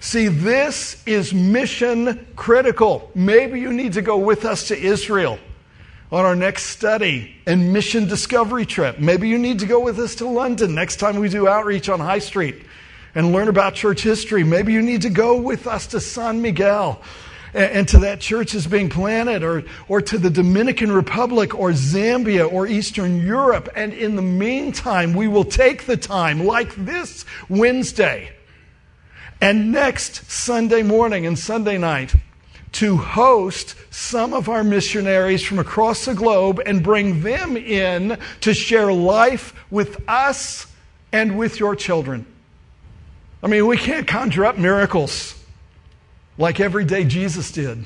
See, 0.00 0.26
this 0.26 1.00
is 1.06 1.32
mission 1.32 2.26
critical. 2.34 3.08
Maybe 3.14 3.60
you 3.60 3.72
need 3.72 3.92
to 3.92 4.02
go 4.02 4.18
with 4.18 4.44
us 4.44 4.66
to 4.68 4.76
Israel 4.76 5.38
on 6.10 6.24
our 6.24 6.34
next 6.34 6.64
study 6.64 7.36
and 7.46 7.72
mission 7.72 8.08
discovery 8.08 8.66
trip. 8.66 8.98
Maybe 8.98 9.28
you 9.28 9.38
need 9.38 9.60
to 9.60 9.66
go 9.66 9.78
with 9.78 10.00
us 10.00 10.16
to 10.16 10.26
London 10.26 10.74
next 10.74 10.96
time 10.96 11.20
we 11.20 11.28
do 11.28 11.46
outreach 11.46 11.88
on 11.88 12.00
High 12.00 12.18
Street 12.18 12.64
and 13.14 13.30
learn 13.30 13.46
about 13.46 13.74
church 13.74 14.02
history. 14.02 14.42
Maybe 14.42 14.72
you 14.72 14.82
need 14.82 15.02
to 15.02 15.10
go 15.10 15.40
with 15.40 15.68
us 15.68 15.86
to 15.88 16.00
San 16.00 16.42
Miguel 16.42 17.00
and 17.54 17.86
to 17.88 17.98
that 17.98 18.20
church 18.20 18.54
is 18.54 18.66
being 18.66 18.88
planted, 18.88 19.42
or, 19.42 19.64
or 19.88 20.00
to 20.00 20.18
the 20.18 20.30
Dominican 20.30 20.90
Republic, 20.90 21.54
or 21.54 21.70
Zambia, 21.70 22.50
or 22.50 22.66
Eastern 22.66 23.18
Europe. 23.24 23.68
And 23.74 23.92
in 23.92 24.16
the 24.16 24.22
meantime, 24.22 25.12
we 25.12 25.28
will 25.28 25.44
take 25.44 25.84
the 25.84 25.96
time, 25.96 26.44
like 26.46 26.74
this 26.76 27.24
Wednesday, 27.48 28.32
and 29.40 29.72
next 29.72 30.30
Sunday 30.30 30.82
morning 30.82 31.26
and 31.26 31.38
Sunday 31.38 31.76
night 31.76 32.14
to 32.72 32.96
host 32.96 33.74
some 33.90 34.32
of 34.32 34.48
our 34.48 34.64
missionaries 34.64 35.44
from 35.44 35.58
across 35.58 36.06
the 36.06 36.14
globe 36.14 36.60
and 36.64 36.82
bring 36.82 37.20
them 37.20 37.56
in 37.56 38.18
to 38.40 38.54
share 38.54 38.90
life 38.92 39.54
with 39.70 40.02
us 40.08 40.66
and 41.12 41.36
with 41.36 41.60
your 41.60 41.76
children. 41.76 42.24
I 43.42 43.48
mean, 43.48 43.66
we 43.66 43.76
can't 43.76 44.06
conjure 44.06 44.46
up 44.46 44.56
miracles 44.56 45.41
like 46.42 46.58
every 46.58 46.84
day 46.84 47.04
Jesus 47.04 47.52
did. 47.52 47.84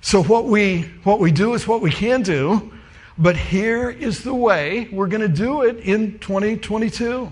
So 0.00 0.24
what 0.24 0.46
we 0.46 0.82
what 1.04 1.20
we 1.20 1.30
do 1.30 1.54
is 1.54 1.68
what 1.68 1.80
we 1.80 1.90
can 1.92 2.22
do, 2.22 2.72
but 3.16 3.36
here 3.36 3.88
is 3.88 4.24
the 4.24 4.34
way 4.34 4.88
we're 4.90 5.06
going 5.06 5.20
to 5.20 5.28
do 5.28 5.62
it 5.62 5.76
in 5.76 6.18
2022. 6.18 7.30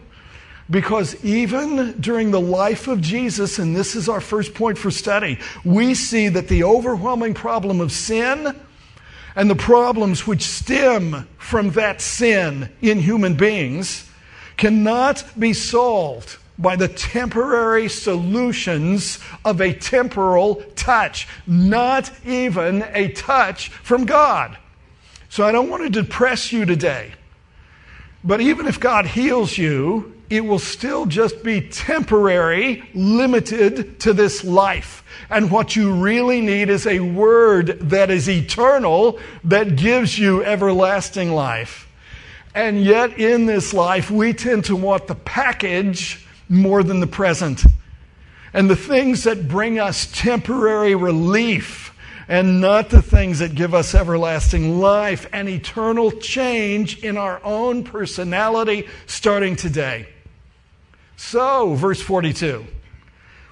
Because 0.71 1.23
even 1.25 2.01
during 2.01 2.31
the 2.31 2.41
life 2.41 2.87
of 2.87 3.01
Jesus, 3.01 3.59
and 3.59 3.75
this 3.75 3.97
is 3.97 4.09
our 4.09 4.21
first 4.21 4.55
point 4.55 4.79
for 4.79 4.93
study, 4.93 5.41
we 5.65 5.93
see 5.93 6.29
that 6.29 6.47
the 6.47 6.63
overwhelming 6.63 7.35
problem 7.35 7.81
of 7.81 7.91
sin 7.91 8.55
and 9.35 9.51
the 9.51 9.57
problems 9.57 10.25
which 10.25 10.43
stem 10.43 11.29
from 11.37 11.71
that 11.71 12.01
sin 12.01 12.71
in 12.81 13.01
human 13.01 13.35
beings 13.35 14.09
cannot 14.57 15.25
be 15.37 15.53
solved 15.53 16.39
by 16.63 16.77
the 16.77 16.89
temporary 16.89 17.89
solutions 17.89 19.19
of 19.45 19.61
a 19.61 19.75
temporal 19.75 20.63
touch, 20.77 21.29
not 21.47 22.11
even 22.25 22.85
a 22.93 23.09
touch 23.13 23.69
from 23.69 24.07
God. 24.07 24.57
So 25.29 25.45
I 25.45 25.53
don't 25.53 25.69
want 25.69 25.83
to 25.83 25.91
depress 25.91 26.53
you 26.53 26.65
today. 26.65 27.13
But 28.25 28.41
even 28.41 28.67
if 28.67 28.79
God 28.79 29.07
heals 29.07 29.59
you, 29.59 30.15
it 30.31 30.45
will 30.45 30.59
still 30.59 31.05
just 31.05 31.43
be 31.43 31.61
temporary, 31.61 32.89
limited 32.95 34.01
to 34.01 34.13
this 34.13 34.45
life. 34.45 35.05
And 35.29 35.51
what 35.51 35.77
you 35.77 35.93
really 35.93 36.41
need 36.41 36.71
is 36.71 36.87
a 36.87 37.01
word 37.01 37.79
that 37.91 38.11
is 38.11 38.31
eternal, 38.31 39.19
that 39.45 39.77
gives 39.77 40.19
you 40.19 40.45
everlasting 40.45 41.33
life. 41.33 41.89
And 42.55 42.83
yet, 42.85 43.19
in 43.19 43.47
this 43.47 43.75
life, 43.75 44.11
we 44.11 44.33
tend 44.33 44.67
to 44.67 44.77
want 44.77 45.07
the 45.07 45.15
package 45.15 46.22
more 46.49 46.83
than 46.83 47.01
the 47.01 47.07
present. 47.07 47.65
And 48.53 48.69
the 48.69 48.77
things 48.77 49.25
that 49.25 49.49
bring 49.49 49.79
us 49.79 50.11
temporary 50.13 50.95
relief 50.95 51.93
and 52.29 52.61
not 52.61 52.91
the 52.91 53.03
things 53.03 53.41
that 53.41 53.55
give 53.55 53.75
us 53.75 53.95
everlasting 53.95 54.79
life 54.79 55.27
and 55.33 55.49
eternal 55.49 56.11
change 56.11 57.03
in 57.03 57.17
our 57.17 57.41
own 57.45 57.85
personality 57.85 58.89
starting 59.07 59.57
today. 59.57 60.09
So, 61.17 61.75
verse 61.75 62.01
42 62.01 62.67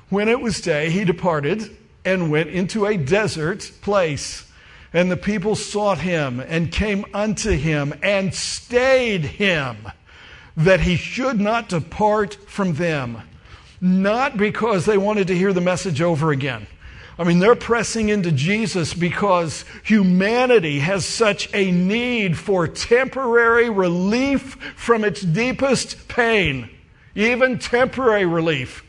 When 0.08 0.28
it 0.28 0.40
was 0.40 0.60
day, 0.60 0.90
he 0.90 1.04
departed 1.04 1.76
and 2.04 2.30
went 2.30 2.50
into 2.50 2.86
a 2.86 2.96
desert 2.96 3.70
place. 3.82 4.46
And 4.92 5.10
the 5.10 5.16
people 5.16 5.54
sought 5.54 5.98
him 5.98 6.40
and 6.40 6.72
came 6.72 7.04
unto 7.14 7.52
him 7.52 7.94
and 8.02 8.34
stayed 8.34 9.24
him 9.24 9.76
that 10.64 10.80
he 10.80 10.96
should 10.96 11.40
not 11.40 11.68
depart 11.68 12.34
from 12.46 12.74
them. 12.74 13.22
Not 13.80 14.36
because 14.36 14.84
they 14.84 14.98
wanted 14.98 15.28
to 15.28 15.36
hear 15.36 15.52
the 15.52 15.60
message 15.60 16.02
over 16.02 16.30
again. 16.30 16.66
I 17.18 17.24
mean, 17.24 17.38
they're 17.38 17.54
pressing 17.54 18.08
into 18.08 18.32
Jesus 18.32 18.94
because 18.94 19.64
humanity 19.84 20.78
has 20.80 21.04
such 21.04 21.52
a 21.54 21.70
need 21.70 22.38
for 22.38 22.66
temporary 22.66 23.68
relief 23.68 24.54
from 24.76 25.04
its 25.04 25.20
deepest 25.20 26.08
pain 26.08 26.70
even 27.14 27.58
temporary 27.58 28.26
relief. 28.26 28.84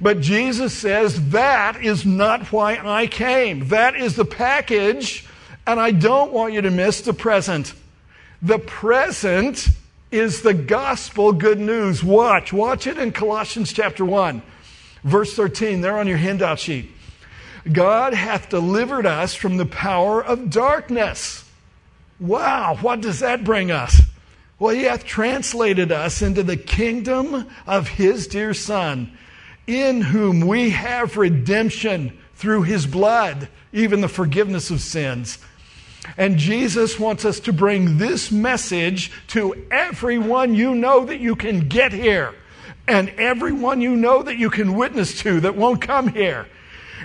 But 0.00 0.20
Jesus 0.20 0.74
says, 0.74 1.30
That 1.30 1.82
is 1.82 2.04
not 2.04 2.52
why 2.52 2.78
I 2.82 3.06
came. 3.06 3.68
That 3.68 3.96
is 3.96 4.16
the 4.16 4.24
package, 4.24 5.26
and 5.66 5.80
I 5.80 5.90
don't 5.90 6.32
want 6.32 6.52
you 6.52 6.62
to 6.62 6.70
miss 6.70 7.00
the 7.00 7.12
present. 7.12 7.74
The 8.42 8.58
present 8.58 9.68
is 10.10 10.42
the 10.42 10.54
gospel 10.54 11.32
good 11.32 11.60
news. 11.60 12.02
Watch. 12.02 12.52
Watch 12.52 12.86
it 12.86 12.98
in 12.98 13.12
Colossians 13.12 13.72
chapter 13.72 14.04
1, 14.04 14.42
verse 15.04 15.34
13. 15.34 15.80
There 15.80 15.98
on 15.98 16.06
your 16.06 16.16
handout 16.16 16.58
sheet. 16.58 16.90
God 17.70 18.14
hath 18.14 18.48
delivered 18.48 19.06
us 19.06 19.34
from 19.34 19.56
the 19.56 19.66
power 19.66 20.24
of 20.24 20.50
darkness. 20.50 21.44
Wow, 22.18 22.78
what 22.80 23.00
does 23.00 23.20
that 23.20 23.44
bring 23.44 23.70
us? 23.70 24.00
Well, 24.58 24.74
he 24.74 24.84
hath 24.84 25.04
translated 25.04 25.92
us 25.92 26.20
into 26.22 26.42
the 26.42 26.56
kingdom 26.56 27.48
of 27.66 27.88
his 27.88 28.26
dear 28.26 28.54
Son, 28.54 29.16
in 29.66 30.00
whom 30.00 30.40
we 30.40 30.70
have 30.70 31.16
redemption 31.16 32.18
through 32.34 32.62
his 32.62 32.86
blood, 32.86 33.48
even 33.72 34.00
the 34.00 34.08
forgiveness 34.08 34.70
of 34.70 34.80
sins. 34.80 35.38
And 36.16 36.38
Jesus 36.38 36.98
wants 36.98 37.24
us 37.24 37.40
to 37.40 37.52
bring 37.52 37.98
this 37.98 38.32
message 38.32 39.12
to 39.28 39.66
everyone 39.70 40.54
you 40.54 40.74
know 40.74 41.04
that 41.04 41.20
you 41.20 41.36
can 41.36 41.68
get 41.68 41.92
here, 41.92 42.34
and 42.86 43.10
everyone 43.10 43.80
you 43.80 43.94
know 43.94 44.22
that 44.22 44.38
you 44.38 44.50
can 44.50 44.74
witness 44.74 45.20
to 45.20 45.40
that 45.40 45.56
won't 45.56 45.82
come 45.82 46.08
here, 46.08 46.46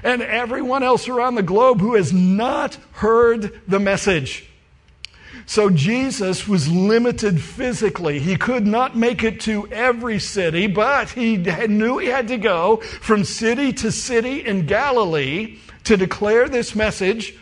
and 0.03 0.21
everyone 0.21 0.83
else 0.83 1.07
around 1.07 1.35
the 1.35 1.43
globe 1.43 1.81
who 1.81 1.95
has 1.95 2.13
not 2.13 2.77
heard 2.93 3.61
the 3.67 3.79
message. 3.79 4.49
So 5.45 5.69
Jesus 5.69 6.47
was 6.47 6.69
limited 6.69 7.41
physically. 7.41 8.19
He 8.19 8.37
could 8.37 8.65
not 8.65 8.95
make 8.95 9.23
it 9.23 9.41
to 9.41 9.67
every 9.67 10.19
city, 10.19 10.67
but 10.67 11.09
he 11.09 11.35
knew 11.35 11.97
he 11.97 12.07
had 12.07 12.29
to 12.29 12.37
go 12.37 12.77
from 12.77 13.25
city 13.25 13.73
to 13.73 13.91
city 13.91 14.45
in 14.45 14.65
Galilee 14.65 15.57
to 15.83 15.97
declare 15.97 16.47
this 16.47 16.75
message. 16.75 17.35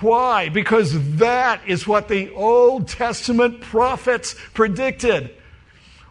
Why? 0.00 0.50
Because 0.50 1.16
that 1.16 1.62
is 1.66 1.86
what 1.86 2.08
the 2.08 2.30
Old 2.34 2.88
Testament 2.88 3.60
prophets 3.60 4.34
predicted. 4.52 5.30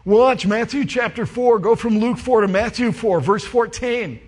Watch 0.04 0.46
Matthew 0.46 0.84
chapter 0.84 1.26
4, 1.26 1.58
go 1.58 1.76
from 1.76 1.98
Luke 1.98 2.18
4 2.18 2.42
to 2.42 2.48
Matthew 2.48 2.92
4, 2.92 3.20
verse 3.20 3.44
14. 3.44 4.20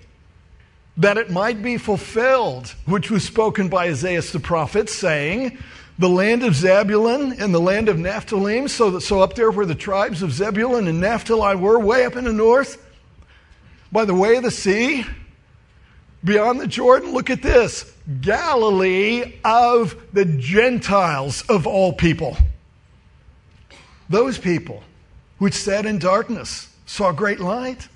That 0.97 1.17
it 1.19 1.31
might 1.31 1.62
be 1.62 1.77
fulfilled, 1.77 2.75
which 2.85 3.11
was 3.11 3.25
spoken 3.25 3.69
by 3.69 3.88
Isaiah 3.88 4.23
the 4.23 4.41
prophet, 4.41 4.88
saying, 4.88 5.59
the 5.99 6.09
land 6.09 6.45
of 6.45 6.55
Zebulun 6.55 7.35
and 7.41 7.53
the 7.53 7.61
land 7.61 7.88
of 7.88 7.99
Naphtali. 7.99 8.69
So, 8.69 8.91
that, 8.93 9.00
so 9.00 9.21
up 9.21 9.35
there 9.35 9.50
where 9.50 9.67
the 9.67 9.75
tribes 9.75 10.23
of 10.23 10.33
Zebulun 10.33 10.87
and 10.87 11.00
Naphtali 11.00 11.57
were, 11.57 11.79
way 11.79 12.05
up 12.05 12.17
in 12.17 12.25
the 12.25 12.33
north, 12.33 12.85
by 13.91 14.05
the 14.05 14.15
way 14.15 14.37
of 14.37 14.45
the 14.45 14.50
sea, 14.50 15.05
beyond 16.25 16.61
the 16.61 16.67
Jordan, 16.67 17.13
look 17.13 17.31
at 17.31 17.43
this 17.43 17.93
Galilee 18.21 19.39
of 19.45 19.97
the 20.13 20.25
Gentiles 20.25 21.43
of 21.43 21.67
all 21.67 21.93
people. 21.93 22.37
Those 24.09 24.39
people 24.39 24.83
which 25.39 25.55
sat 25.55 25.87
in 25.87 25.99
darkness 25.99 26.69
saw 26.87 27.13
great 27.13 27.41
light. 27.41 27.89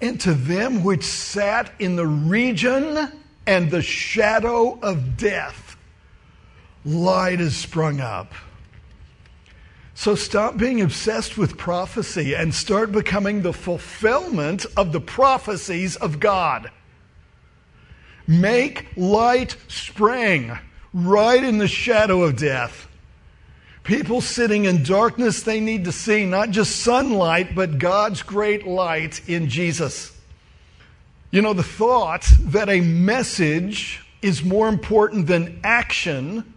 And 0.00 0.18
to 0.22 0.32
them 0.32 0.82
which 0.82 1.04
sat 1.04 1.72
in 1.78 1.96
the 1.96 2.06
region 2.06 3.12
and 3.46 3.70
the 3.70 3.82
shadow 3.82 4.78
of 4.80 5.16
death, 5.16 5.76
light 6.84 7.38
has 7.38 7.54
sprung 7.54 8.00
up. 8.00 8.32
So 9.94 10.14
stop 10.14 10.56
being 10.56 10.80
obsessed 10.80 11.36
with 11.36 11.58
prophecy 11.58 12.34
and 12.34 12.54
start 12.54 12.90
becoming 12.90 13.42
the 13.42 13.52
fulfillment 13.52 14.64
of 14.74 14.92
the 14.92 15.00
prophecies 15.00 15.96
of 15.96 16.18
God. 16.18 16.70
Make 18.26 18.86
light 18.96 19.56
spring 19.68 20.58
right 20.92 21.42
in 21.42 21.58
the 21.58 21.68
shadow 21.68 22.22
of 22.22 22.36
death. 22.36 22.88
People 23.82 24.20
sitting 24.20 24.66
in 24.66 24.82
darkness, 24.82 25.42
they 25.42 25.58
need 25.58 25.84
to 25.84 25.92
see 25.92 26.26
not 26.26 26.50
just 26.50 26.76
sunlight, 26.76 27.54
but 27.54 27.78
God's 27.78 28.22
great 28.22 28.66
light 28.66 29.28
in 29.28 29.48
Jesus. 29.48 30.16
You 31.30 31.42
know, 31.42 31.54
the 31.54 31.62
thought 31.62 32.26
that 32.40 32.68
a 32.68 32.80
message 32.80 34.02
is 34.20 34.44
more 34.44 34.68
important 34.68 35.26
than 35.26 35.60
action 35.64 36.54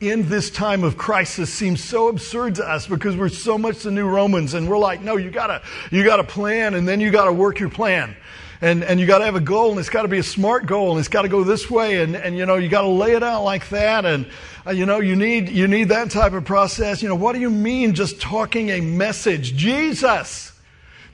in 0.00 0.28
this 0.28 0.50
time 0.50 0.84
of 0.84 0.98
crisis 0.98 1.52
seems 1.52 1.82
so 1.82 2.08
absurd 2.08 2.56
to 2.56 2.68
us 2.68 2.86
because 2.86 3.16
we're 3.16 3.30
so 3.30 3.56
much 3.56 3.78
the 3.78 3.90
new 3.90 4.06
Romans 4.06 4.52
and 4.52 4.68
we're 4.68 4.76
like, 4.76 5.00
no, 5.00 5.16
you 5.16 5.30
gotta, 5.30 5.62
you 5.90 6.04
gotta 6.04 6.24
plan 6.24 6.74
and 6.74 6.86
then 6.86 7.00
you 7.00 7.10
gotta 7.10 7.32
work 7.32 7.58
your 7.58 7.70
plan. 7.70 8.14
And, 8.60 8.82
and 8.84 8.98
you 8.98 9.06
gotta 9.06 9.24
have 9.24 9.36
a 9.36 9.40
goal 9.40 9.70
and 9.70 9.78
it's 9.78 9.90
gotta 9.90 10.08
be 10.08 10.18
a 10.18 10.22
smart 10.22 10.66
goal 10.66 10.92
and 10.92 10.98
it's 10.98 11.08
gotta 11.08 11.28
go 11.28 11.44
this 11.44 11.70
way 11.70 12.02
and, 12.02 12.16
and 12.16 12.36
you 12.36 12.46
know, 12.46 12.56
you 12.56 12.68
gotta 12.68 12.88
lay 12.88 13.12
it 13.12 13.22
out 13.22 13.42
like 13.42 13.68
that 13.68 14.04
and, 14.04 14.26
uh, 14.66 14.70
you 14.70 14.86
know, 14.86 15.00
you 15.00 15.14
need, 15.14 15.48
you 15.48 15.68
need 15.68 15.90
that 15.90 16.10
type 16.10 16.32
of 16.32 16.44
process. 16.44 17.02
You 17.02 17.08
know, 17.08 17.14
what 17.14 17.34
do 17.34 17.40
you 17.40 17.50
mean 17.50 17.94
just 17.94 18.20
talking 18.20 18.70
a 18.70 18.80
message? 18.80 19.54
Jesus! 19.56 20.52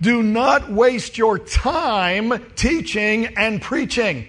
Do 0.00 0.20
not 0.20 0.70
waste 0.70 1.16
your 1.16 1.38
time 1.38 2.44
teaching 2.56 3.36
and 3.36 3.62
preaching. 3.62 4.26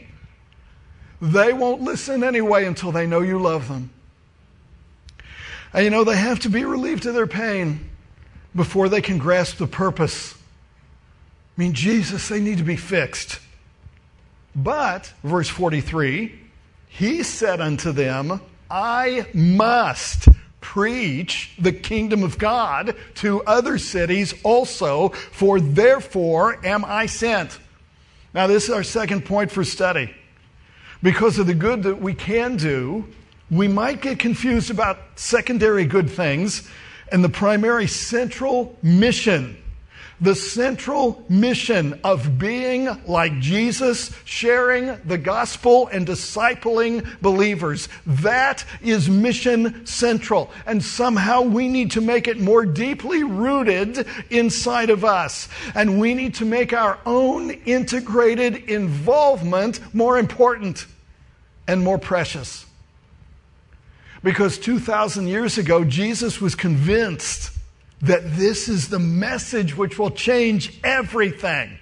They 1.20 1.51
won't 1.51 1.82
listen 1.82 2.24
anyway 2.24 2.65
until 2.65 2.91
they 2.91 3.08
know 3.08 3.22
you 3.22 3.39
love 3.39 3.67
them. 3.67 3.89
And 5.74 5.84
you 5.84 5.89
know, 5.89 6.03
they 6.03 6.15
have 6.15 6.41
to 6.41 6.50
be 6.50 6.63
relieved 6.63 7.05
of 7.08 7.15
their 7.15 7.25
pain 7.25 7.89
before 8.55 8.88
they 8.88 9.01
can 9.01 9.17
grasp 9.17 9.58
the 9.58 9.65
purpose 9.65 10.36
I 11.55 11.62
mean, 11.62 11.74
Jesus, 11.74 12.29
they 12.29 12.39
need 12.39 12.57
to 12.57 12.63
be 12.63 12.75
fixed. 12.75 13.39
But, 14.55 15.13
verse 15.24 15.50
43, 15.50 16.39
he 16.88 17.24
said 17.24 17.62
unto 17.62 17.91
them, 17.91 18.41
I 18.72 19.27
must 19.33 20.29
preach 20.62 21.51
the 21.60 21.72
kingdom 21.72 22.24
of 22.24 22.38
God 22.39 22.95
to 23.15 23.43
other 23.43 23.77
cities 23.77 24.33
also, 24.43 25.10
for 25.10 25.60
therefore 25.60 26.65
am 26.65 26.83
I 26.86 27.05
sent. 27.05 27.60
Now, 28.33 28.48
this 28.48 28.63
is 28.63 28.69
our 28.72 28.83
second 28.83 29.25
point 29.25 29.51
for 29.51 29.63
study. 29.63 30.13
Because 31.03 31.38
of 31.38 31.45
the 31.45 31.53
good 31.53 31.83
that 31.83 32.01
we 32.01 32.15
can 32.15 32.55
do, 32.55 33.05
we 33.51 33.67
might 33.67 34.01
get 34.01 34.17
confused 34.17 34.72
about 34.72 34.98
secondary 35.15 35.86
good 35.86 36.10
things 36.10 36.67
and 37.12 37.24
the 37.24 37.29
primary 37.29 37.86
central 37.86 38.75
mission 38.81 39.62
the 40.24 40.34
central 40.34 41.22
mission 41.27 42.00
of 42.01 42.39
being 42.39 42.86
like 43.06 43.38
Jesus, 43.39 44.10
sharing 44.24 44.98
the 45.03 45.18
gospel 45.18 45.89
and 45.89 46.08
discipling 46.08 47.06
believers. 47.22 47.89
That 48.06 48.63
is 48.82 49.10
mission 49.10 49.86
central. 49.86 50.50
And 50.65 50.82
somehow 50.82 51.42
we 51.42 51.68
need 51.68 51.92
to 51.92 52.01
make 52.01 52.30
it 52.30 52.39
more 52.39 52.65
deeply 52.65 53.24
rooted 53.24 54.08
inside 54.30 54.89
of 54.89 55.03
us. 55.03 55.50
And 55.75 56.00
we 56.00 56.13
need 56.13 56.36
to 56.36 56.46
make 56.46 56.72
our 56.72 57.00
own 57.06 57.51
integrated 57.51 58.56
involvement 58.70 59.82
more 59.94 60.18
important 60.18 60.86
and 61.68 61.84
more 61.84 61.98
precious. 61.98 62.65
Because 64.24 64.58
2,000 64.58 65.27
years 65.27 65.58
ago, 65.58 65.84
Jesus 65.84 66.39
was 66.39 66.56
convinced 66.56 67.51
that 68.03 68.36
this 68.36 68.67
is 68.67 68.89
the 68.89 69.00
message 69.00 69.75
which 69.75 69.98
will 69.98 70.12
change 70.12 70.79
everything. 70.83 71.79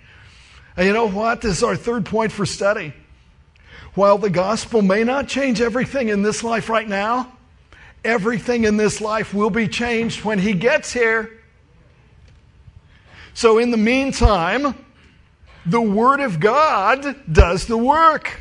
And 0.77 0.87
you 0.87 0.93
know 0.93 1.09
what? 1.09 1.41
This 1.41 1.57
is 1.57 1.63
our 1.63 1.75
third 1.75 2.05
point 2.05 2.31
for 2.31 2.45
study. 2.45 2.93
While 3.95 4.19
the 4.19 4.29
gospel 4.29 4.81
may 4.81 5.03
not 5.03 5.27
change 5.27 5.59
everything 5.59 6.09
in 6.09 6.21
this 6.21 6.43
life 6.43 6.69
right 6.69 6.87
now, 6.87 7.31
everything 8.05 8.63
in 8.63 8.77
this 8.77 9.01
life 9.01 9.33
will 9.33 9.49
be 9.49 9.67
changed 9.67 10.23
when 10.23 10.39
he 10.39 10.53
gets 10.53 10.93
here. 10.93 11.29
So, 13.33 13.57
in 13.57 13.71
the 13.71 13.77
meantime, 13.77 14.75
the 15.65 15.81
Word 15.81 16.19
of 16.19 16.39
God 16.39 17.15
does 17.31 17.65
the 17.65 17.77
work. 17.77 18.40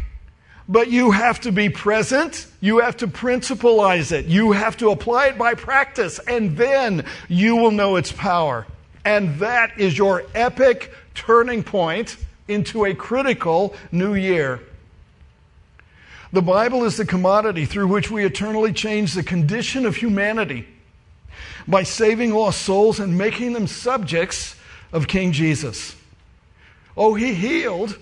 But 0.70 0.88
you 0.88 1.10
have 1.10 1.40
to 1.40 1.50
be 1.50 1.68
present. 1.68 2.46
You 2.60 2.78
have 2.78 2.96
to 2.98 3.08
principalize 3.08 4.12
it. 4.12 4.26
You 4.26 4.52
have 4.52 4.76
to 4.76 4.90
apply 4.90 5.26
it 5.26 5.36
by 5.36 5.54
practice. 5.54 6.20
And 6.20 6.56
then 6.56 7.04
you 7.28 7.56
will 7.56 7.72
know 7.72 7.96
its 7.96 8.12
power. 8.12 8.68
And 9.04 9.40
that 9.40 9.80
is 9.80 9.98
your 9.98 10.22
epic 10.32 10.94
turning 11.16 11.64
point 11.64 12.16
into 12.46 12.84
a 12.84 12.94
critical 12.94 13.74
new 13.90 14.14
year. 14.14 14.60
The 16.32 16.42
Bible 16.42 16.84
is 16.84 16.96
the 16.96 17.04
commodity 17.04 17.66
through 17.66 17.88
which 17.88 18.08
we 18.08 18.24
eternally 18.24 18.72
change 18.72 19.14
the 19.14 19.24
condition 19.24 19.86
of 19.86 19.96
humanity 19.96 20.68
by 21.66 21.82
saving 21.82 22.32
lost 22.32 22.62
souls 22.62 23.00
and 23.00 23.18
making 23.18 23.54
them 23.54 23.66
subjects 23.66 24.54
of 24.92 25.08
King 25.08 25.32
Jesus. 25.32 25.96
Oh, 26.96 27.14
he 27.14 27.34
healed 27.34 27.98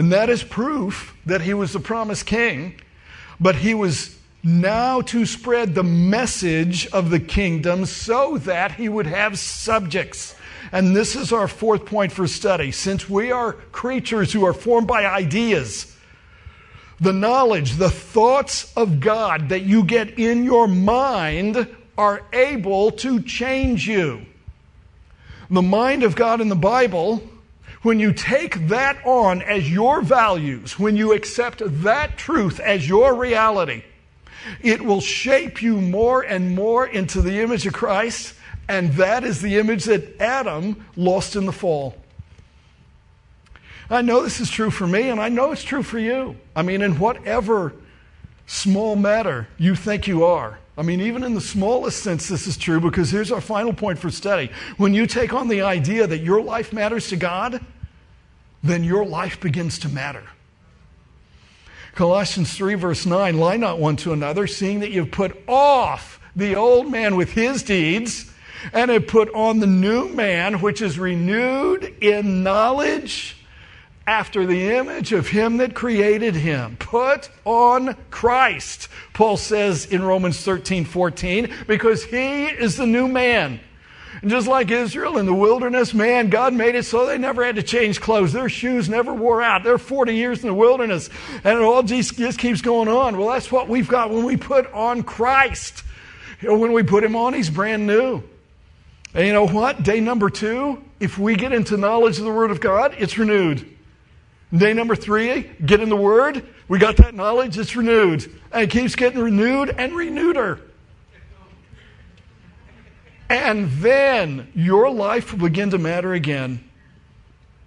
and 0.00 0.12
that 0.12 0.30
is 0.30 0.42
proof 0.42 1.14
that 1.26 1.42
he 1.42 1.52
was 1.52 1.74
the 1.74 1.78
promised 1.78 2.24
king, 2.24 2.80
but 3.38 3.56
he 3.56 3.74
was 3.74 4.18
now 4.42 5.02
to 5.02 5.26
spread 5.26 5.74
the 5.74 5.82
message 5.82 6.86
of 6.86 7.10
the 7.10 7.20
kingdom 7.20 7.84
so 7.84 8.38
that 8.38 8.72
he 8.72 8.88
would 8.88 9.04
have 9.04 9.38
subjects. 9.38 10.34
And 10.72 10.96
this 10.96 11.14
is 11.14 11.34
our 11.34 11.46
fourth 11.46 11.84
point 11.84 12.12
for 12.12 12.26
study. 12.26 12.72
Since 12.72 13.10
we 13.10 13.30
are 13.30 13.52
creatures 13.52 14.32
who 14.32 14.42
are 14.46 14.54
formed 14.54 14.86
by 14.86 15.04
ideas, 15.04 15.94
the 16.98 17.12
knowledge, 17.12 17.74
the 17.74 17.90
thoughts 17.90 18.72
of 18.78 19.00
God 19.00 19.50
that 19.50 19.64
you 19.64 19.84
get 19.84 20.18
in 20.18 20.44
your 20.44 20.66
mind 20.66 21.68
are 21.98 22.22
able 22.32 22.90
to 22.92 23.20
change 23.20 23.86
you. 23.86 24.24
The 25.50 25.60
mind 25.60 26.04
of 26.04 26.16
God 26.16 26.40
in 26.40 26.48
the 26.48 26.56
Bible 26.56 27.22
when 27.82 27.98
you 27.98 28.12
take 28.12 28.68
that 28.68 29.04
on 29.04 29.42
as 29.42 29.70
your 29.70 30.02
values, 30.02 30.78
when 30.78 30.96
you 30.96 31.12
accept 31.12 31.62
that 31.64 32.16
truth 32.16 32.60
as 32.60 32.88
your 32.88 33.14
reality, 33.14 33.82
it 34.60 34.82
will 34.82 35.00
shape 35.00 35.62
you 35.62 35.80
more 35.80 36.22
and 36.22 36.54
more 36.54 36.86
into 36.86 37.20
the 37.22 37.40
image 37.40 37.66
of 37.66 37.72
Christ, 37.72 38.34
and 38.68 38.92
that 38.94 39.24
is 39.24 39.40
the 39.40 39.58
image 39.58 39.84
that 39.84 40.20
Adam 40.20 40.86
lost 40.96 41.36
in 41.36 41.46
the 41.46 41.52
fall. 41.52 41.96
I 43.88 44.02
know 44.02 44.22
this 44.22 44.40
is 44.40 44.48
true 44.48 44.70
for 44.70 44.86
me, 44.86 45.08
and 45.08 45.20
I 45.20 45.28
know 45.28 45.50
it's 45.50 45.64
true 45.64 45.82
for 45.82 45.98
you. 45.98 46.36
I 46.54 46.62
mean, 46.62 46.80
in 46.80 47.00
whatever 47.00 47.74
small 48.46 48.94
matter 48.94 49.48
you 49.58 49.74
think 49.74 50.06
you 50.06 50.24
are. 50.24 50.59
I 50.80 50.82
mean, 50.82 51.02
even 51.02 51.24
in 51.24 51.34
the 51.34 51.42
smallest 51.42 52.02
sense, 52.02 52.26
this 52.26 52.46
is 52.46 52.56
true 52.56 52.80
because 52.80 53.10
here's 53.10 53.30
our 53.30 53.42
final 53.42 53.74
point 53.74 53.98
for 53.98 54.10
study. 54.10 54.50
When 54.78 54.94
you 54.94 55.06
take 55.06 55.34
on 55.34 55.48
the 55.48 55.60
idea 55.60 56.06
that 56.06 56.20
your 56.20 56.40
life 56.40 56.72
matters 56.72 57.08
to 57.08 57.16
God, 57.16 57.62
then 58.62 58.82
your 58.82 59.04
life 59.04 59.38
begins 59.42 59.78
to 59.80 59.90
matter. 59.90 60.22
Colossians 61.94 62.54
3, 62.54 62.76
verse 62.76 63.04
9 63.04 63.36
lie 63.36 63.58
not 63.58 63.78
one 63.78 63.96
to 63.96 64.14
another, 64.14 64.46
seeing 64.46 64.80
that 64.80 64.90
you've 64.90 65.10
put 65.10 65.36
off 65.46 66.18
the 66.34 66.56
old 66.56 66.90
man 66.90 67.14
with 67.14 67.32
his 67.32 67.62
deeds 67.62 68.32
and 68.72 68.90
have 68.90 69.06
put 69.06 69.28
on 69.34 69.58
the 69.58 69.66
new 69.66 70.08
man, 70.08 70.62
which 70.62 70.80
is 70.80 70.98
renewed 70.98 71.94
in 72.00 72.42
knowledge 72.42 73.36
after 74.10 74.44
the 74.44 74.72
image 74.72 75.12
of 75.12 75.28
him 75.28 75.58
that 75.58 75.72
created 75.72 76.34
him. 76.34 76.76
Put 76.78 77.30
on 77.44 77.96
Christ, 78.10 78.88
Paul 79.12 79.36
says 79.36 79.86
in 79.86 80.02
Romans 80.02 80.42
13, 80.42 80.84
14, 80.84 81.48
because 81.68 82.02
he 82.02 82.46
is 82.46 82.76
the 82.76 82.86
new 82.86 83.06
man. 83.06 83.60
And 84.20 84.28
just 84.28 84.48
like 84.48 84.68
Israel 84.72 85.16
in 85.16 85.26
the 85.26 85.32
wilderness, 85.32 85.94
man, 85.94 86.28
God 86.28 86.52
made 86.52 86.74
it 86.74 86.86
so 86.86 87.06
they 87.06 87.18
never 87.18 87.44
had 87.44 87.54
to 87.54 87.62
change 87.62 88.00
clothes. 88.00 88.32
Their 88.32 88.48
shoes 88.48 88.88
never 88.88 89.14
wore 89.14 89.42
out. 89.42 89.62
They're 89.62 89.78
40 89.78 90.12
years 90.12 90.42
in 90.42 90.48
the 90.48 90.54
wilderness. 90.54 91.08
And 91.44 91.60
it 91.60 91.62
all 91.62 91.84
just, 91.84 92.18
just 92.18 92.40
keeps 92.40 92.62
going 92.62 92.88
on. 92.88 93.16
Well, 93.16 93.28
that's 93.28 93.52
what 93.52 93.68
we've 93.68 93.88
got 93.88 94.10
when 94.10 94.24
we 94.24 94.36
put 94.36 94.70
on 94.72 95.04
Christ. 95.04 95.84
You 96.40 96.48
know, 96.48 96.58
when 96.58 96.72
we 96.72 96.82
put 96.82 97.04
him 97.04 97.14
on, 97.14 97.32
he's 97.32 97.48
brand 97.48 97.86
new. 97.86 98.24
And 99.14 99.24
you 99.24 99.32
know 99.32 99.46
what? 99.46 99.84
Day 99.84 100.00
number 100.00 100.30
two, 100.30 100.82
if 100.98 101.16
we 101.16 101.36
get 101.36 101.52
into 101.52 101.76
knowledge 101.76 102.18
of 102.18 102.24
the 102.24 102.32
Word 102.32 102.50
of 102.50 102.60
God, 102.60 102.96
it's 102.98 103.16
renewed. 103.16 103.76
Day 104.56 104.72
number 104.72 104.96
three, 104.96 105.50
get 105.64 105.80
in 105.80 105.88
the 105.88 105.96
Word. 105.96 106.44
We 106.66 106.78
got 106.78 106.96
that 106.96 107.14
knowledge, 107.14 107.56
it's 107.56 107.76
renewed. 107.76 108.24
And 108.52 108.62
it 108.62 108.70
keeps 108.70 108.96
getting 108.96 109.20
renewed 109.20 109.70
and 109.76 109.92
reneweder. 109.92 110.60
And 113.28 113.70
then 113.70 114.50
your 114.56 114.90
life 114.90 115.32
will 115.32 115.48
begin 115.48 115.70
to 115.70 115.78
matter 115.78 116.12
again. 116.12 116.68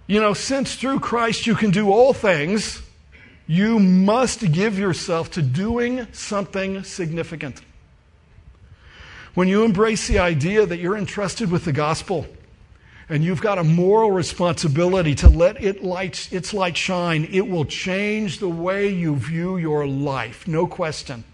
You 0.06 0.20
know, 0.20 0.34
since 0.34 0.74
through 0.74 1.00
Christ 1.00 1.46
you 1.46 1.54
can 1.54 1.70
do 1.70 1.90
all 1.90 2.12
things, 2.12 2.82
you 3.46 3.78
must 3.78 4.52
give 4.52 4.78
yourself 4.78 5.30
to 5.32 5.42
doing 5.42 6.06
something 6.12 6.84
significant. 6.84 7.62
When 9.32 9.48
you 9.48 9.64
embrace 9.64 10.06
the 10.06 10.18
idea 10.18 10.66
that 10.66 10.78
you're 10.78 10.98
entrusted 10.98 11.50
with 11.50 11.64
the 11.64 11.72
gospel 11.72 12.26
and 13.08 13.22
you've 13.22 13.40
got 13.40 13.58
a 13.58 13.64
moral 13.64 14.10
responsibility 14.10 15.14
to 15.16 15.28
let 15.28 15.62
it 15.62 15.82
light, 15.82 16.32
its 16.32 16.54
light 16.54 16.76
shine, 16.76 17.28
it 17.30 17.46
will 17.46 17.64
change 17.64 18.38
the 18.38 18.48
way 18.48 18.88
you 18.88 19.16
view 19.16 19.56
your 19.56 19.86
life, 19.86 20.48
no 20.48 20.66
question. 20.66 21.24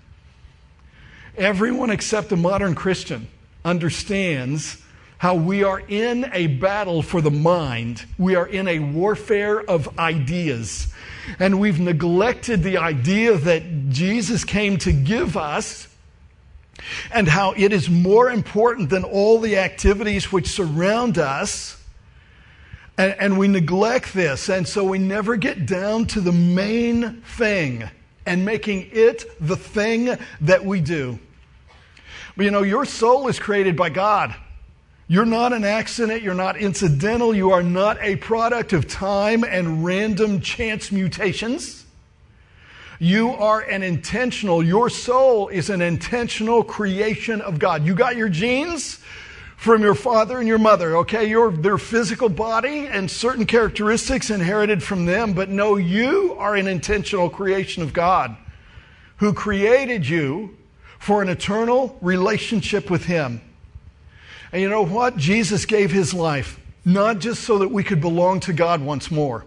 Everyone 1.36 1.90
except 1.90 2.32
a 2.32 2.36
modern 2.36 2.74
Christian 2.74 3.28
understands 3.64 4.82
how 5.18 5.34
we 5.34 5.62
are 5.62 5.80
in 5.80 6.30
a 6.32 6.46
battle 6.46 7.02
for 7.02 7.20
the 7.20 7.30
mind. 7.30 8.04
We 8.18 8.36
are 8.36 8.46
in 8.46 8.66
a 8.66 8.78
warfare 8.78 9.60
of 9.60 9.98
ideas. 9.98 10.92
And 11.38 11.60
we've 11.60 11.78
neglected 11.78 12.62
the 12.62 12.78
idea 12.78 13.36
that 13.36 13.90
Jesus 13.90 14.44
came 14.44 14.78
to 14.78 14.92
give 14.92 15.36
us 15.36 15.89
and 17.12 17.28
how 17.28 17.52
it 17.56 17.72
is 17.72 17.88
more 17.88 18.30
important 18.30 18.90
than 18.90 19.04
all 19.04 19.38
the 19.38 19.58
activities 19.58 20.32
which 20.32 20.48
surround 20.48 21.18
us. 21.18 21.82
And, 22.98 23.14
and, 23.18 23.38
we 23.38 23.48
neglect 23.48 24.12
this. 24.12 24.50
And 24.50 24.68
so 24.68 24.84
we 24.84 24.98
never 24.98 25.36
get 25.36 25.64
down 25.64 26.06
to 26.08 26.20
the 26.20 26.32
main 26.32 27.22
thing 27.22 27.88
and 28.26 28.44
making 28.44 28.90
it 28.92 29.24
the 29.40 29.56
thing 29.56 30.18
that 30.42 30.64
we 30.64 30.80
do. 30.80 31.18
But 32.36 32.44
you 32.44 32.50
know, 32.50 32.62
your 32.62 32.84
soul 32.84 33.28
is 33.28 33.38
created 33.38 33.76
by 33.76 33.90
God. 33.90 34.34
You're 35.08 35.26
not 35.26 35.52
an 35.52 35.64
accident. 35.64 36.22
You're 36.22 36.34
not 36.34 36.56
incidental. 36.56 37.34
You 37.34 37.50
are 37.50 37.64
not 37.64 37.98
a 38.00 38.16
product 38.16 38.72
of 38.72 38.86
time 38.86 39.42
and 39.42 39.84
random 39.84 40.40
chance 40.40 40.92
mutations. 40.92 41.79
You 43.02 43.30
are 43.30 43.62
an 43.62 43.82
intentional, 43.82 44.62
your 44.62 44.90
soul 44.90 45.48
is 45.48 45.70
an 45.70 45.80
intentional 45.80 46.62
creation 46.62 47.40
of 47.40 47.58
God. 47.58 47.86
You 47.86 47.94
got 47.94 48.14
your 48.14 48.28
genes 48.28 49.00
from 49.56 49.80
your 49.80 49.94
father 49.94 50.38
and 50.38 50.46
your 50.46 50.58
mother, 50.58 50.98
okay? 50.98 51.26
Your, 51.26 51.50
their 51.50 51.78
physical 51.78 52.28
body 52.28 52.86
and 52.86 53.10
certain 53.10 53.46
characteristics 53.46 54.28
inherited 54.28 54.82
from 54.82 55.06
them, 55.06 55.32
but 55.32 55.48
no, 55.48 55.76
you 55.76 56.36
are 56.38 56.54
an 56.54 56.68
intentional 56.68 57.30
creation 57.30 57.82
of 57.82 57.94
God 57.94 58.36
who 59.16 59.32
created 59.32 60.06
you 60.06 60.58
for 60.98 61.22
an 61.22 61.30
eternal 61.30 61.96
relationship 62.02 62.90
with 62.90 63.06
Him. 63.06 63.40
And 64.52 64.60
you 64.60 64.68
know 64.68 64.84
what? 64.84 65.16
Jesus 65.16 65.64
gave 65.64 65.90
His 65.90 66.12
life 66.12 66.60
not 66.84 67.18
just 67.18 67.44
so 67.44 67.58
that 67.58 67.68
we 67.68 67.82
could 67.82 68.02
belong 68.02 68.40
to 68.40 68.52
God 68.52 68.82
once 68.82 69.10
more. 69.10 69.46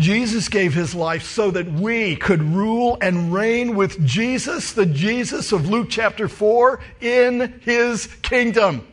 Jesus 0.00 0.48
gave 0.48 0.72
his 0.74 0.94
life 0.94 1.22
so 1.22 1.50
that 1.50 1.70
we 1.70 2.16
could 2.16 2.42
rule 2.42 2.96
and 3.00 3.32
reign 3.32 3.76
with 3.76 4.04
Jesus, 4.04 4.72
the 4.72 4.86
Jesus 4.86 5.52
of 5.52 5.68
Luke 5.68 5.88
chapter 5.90 6.26
4, 6.26 6.80
in 7.00 7.60
his 7.60 8.06
kingdom. 8.22 8.86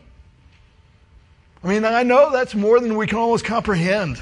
I 1.63 1.67
mean, 1.69 1.85
I 1.85 2.03
know 2.03 2.31
that's 2.31 2.53
more 2.53 2.79
than 2.79 2.97
we 2.97 3.07
can 3.07 3.17
almost 3.17 3.45
comprehend. 3.45 4.19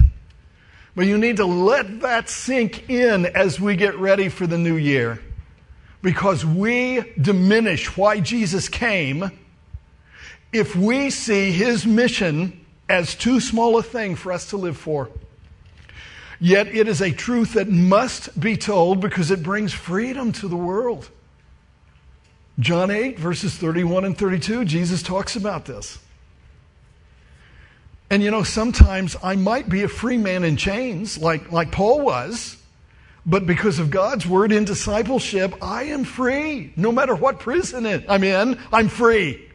But 0.96 1.08
you 1.08 1.18
need 1.18 1.38
to 1.38 1.46
let 1.46 2.02
that 2.02 2.30
sink 2.30 2.90
in 2.90 3.26
as 3.26 3.60
we 3.60 3.76
get 3.76 3.98
ready 3.98 4.30
for 4.30 4.48
the 4.48 4.58
new 4.58 4.78
year. 4.78 5.20
Because 6.02 6.46
we 6.46 7.14
diminish 7.20 7.98
why 7.98 8.20
Jesus 8.20 8.70
came 8.70 9.32
if 10.54 10.76
we 10.76 11.10
see 11.10 11.52
his 11.52 11.86
mission 11.86 12.66
as 12.88 13.16
too 13.16 13.40
small 13.40 13.78
a 13.78 13.84
thing 13.84 14.16
for 14.16 14.32
us 14.32 14.52
to 14.52 14.58
live 14.58 14.78
for. 14.78 15.10
Yet 16.40 16.68
it 16.68 16.88
is 16.88 17.02
a 17.02 17.12
truth 17.12 17.54
that 17.54 17.70
must 17.70 18.40
be 18.40 18.58
told 18.58 19.00
because 19.00 19.32
it 19.32 19.44
brings 19.44 19.74
freedom 19.74 20.32
to 20.34 20.48
the 20.48 20.56
world. 20.56 21.10
John 22.60 22.92
8, 22.92 23.20
verses 23.20 23.56
31 23.56 24.06
and 24.06 24.18
32, 24.18 24.66
Jesus 24.66 25.04
talks 25.04 25.36
about 25.36 25.66
this. 25.66 26.00
And 28.10 28.22
you 28.22 28.32
know, 28.32 28.44
sometimes 28.44 29.16
I 29.24 29.36
might 29.36 29.68
be 29.68 29.84
a 29.84 29.88
free 29.88 30.18
man 30.18 30.44
in 30.44 30.58
chains, 30.58 31.18
like, 31.18 31.52
like 31.52 31.72
Paul 31.72 32.02
was, 32.02 32.58
but 33.26 33.46
because 33.46 33.80
of 33.80 33.90
God's 33.90 34.28
word 34.28 34.52
in 34.52 34.66
discipleship, 34.66 35.56
I 35.62 35.86
am 35.86 36.04
free. 36.04 36.72
No 36.76 36.92
matter 36.92 37.16
what 37.16 37.40
prison 37.40 37.86
I'm 38.08 38.24
in, 38.24 38.60
I'm 38.72 38.88
free. 38.88 39.50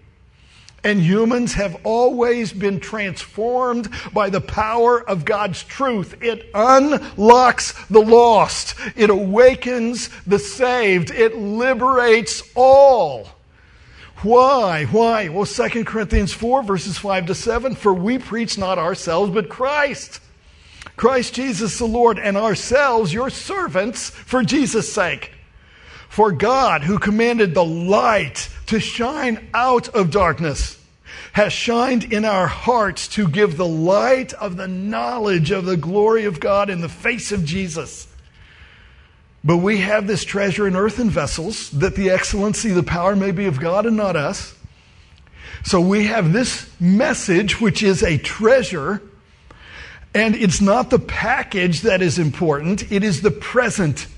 And 0.82 1.00
humans 1.00 1.54
have 1.54 1.76
always 1.84 2.52
been 2.52 2.80
transformed 2.80 3.90
by 4.12 4.30
the 4.30 4.40
power 4.40 5.06
of 5.08 5.26
God's 5.26 5.62
truth. 5.62 6.22
It 6.22 6.50
unlocks 6.54 7.72
the 7.88 8.00
lost. 8.00 8.74
It 8.96 9.10
awakens 9.10 10.08
the 10.26 10.38
saved. 10.38 11.10
It 11.10 11.36
liberates 11.36 12.42
all. 12.54 13.28
Why? 14.22 14.84
Why? 14.86 15.28
Well, 15.28 15.46
2 15.46 15.84
Corinthians 15.84 16.32
4, 16.32 16.62
verses 16.62 16.98
5 16.98 17.26
to 17.26 17.34
7 17.34 17.74
For 17.74 17.92
we 17.92 18.18
preach 18.18 18.58
not 18.58 18.78
ourselves, 18.78 19.32
but 19.32 19.48
Christ. 19.48 20.20
Christ 20.96 21.34
Jesus 21.34 21.78
the 21.78 21.86
Lord, 21.86 22.18
and 22.18 22.36
ourselves 22.36 23.12
your 23.12 23.30
servants 23.30 24.10
for 24.10 24.42
Jesus' 24.42 24.92
sake. 24.92 25.32
For 26.10 26.32
God, 26.32 26.82
who 26.82 26.98
commanded 26.98 27.54
the 27.54 27.64
light 27.64 28.48
to 28.66 28.80
shine 28.80 29.48
out 29.54 29.88
of 29.90 30.10
darkness, 30.10 30.76
has 31.34 31.52
shined 31.52 32.12
in 32.12 32.24
our 32.24 32.48
hearts 32.48 33.06
to 33.08 33.28
give 33.28 33.56
the 33.56 33.66
light 33.66 34.32
of 34.32 34.56
the 34.56 34.66
knowledge 34.66 35.52
of 35.52 35.64
the 35.64 35.76
glory 35.76 36.24
of 36.24 36.40
God 36.40 36.68
in 36.68 36.80
the 36.80 36.88
face 36.88 37.30
of 37.30 37.44
Jesus. 37.44 38.08
But 39.44 39.58
we 39.58 39.78
have 39.78 40.08
this 40.08 40.24
treasure 40.24 40.66
in 40.66 40.74
earthen 40.74 41.10
vessels, 41.10 41.70
that 41.70 41.94
the 41.94 42.10
excellency, 42.10 42.72
the 42.72 42.82
power 42.82 43.14
may 43.14 43.30
be 43.30 43.46
of 43.46 43.60
God 43.60 43.86
and 43.86 43.96
not 43.96 44.16
us. 44.16 44.56
So 45.64 45.80
we 45.80 46.06
have 46.06 46.32
this 46.32 46.68
message, 46.80 47.60
which 47.60 47.84
is 47.84 48.02
a 48.02 48.18
treasure, 48.18 49.00
and 50.12 50.34
it's 50.34 50.60
not 50.60 50.90
the 50.90 50.98
package 50.98 51.82
that 51.82 52.02
is 52.02 52.18
important, 52.18 52.90
it 52.90 53.04
is 53.04 53.22
the 53.22 53.30
present. 53.30 54.08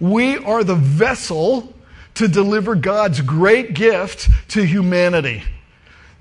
We 0.00 0.36
are 0.38 0.64
the 0.64 0.74
vessel 0.74 1.72
to 2.14 2.28
deliver 2.28 2.74
God's 2.74 3.20
great 3.20 3.74
gift 3.74 4.30
to 4.48 4.62
humanity. 4.62 5.42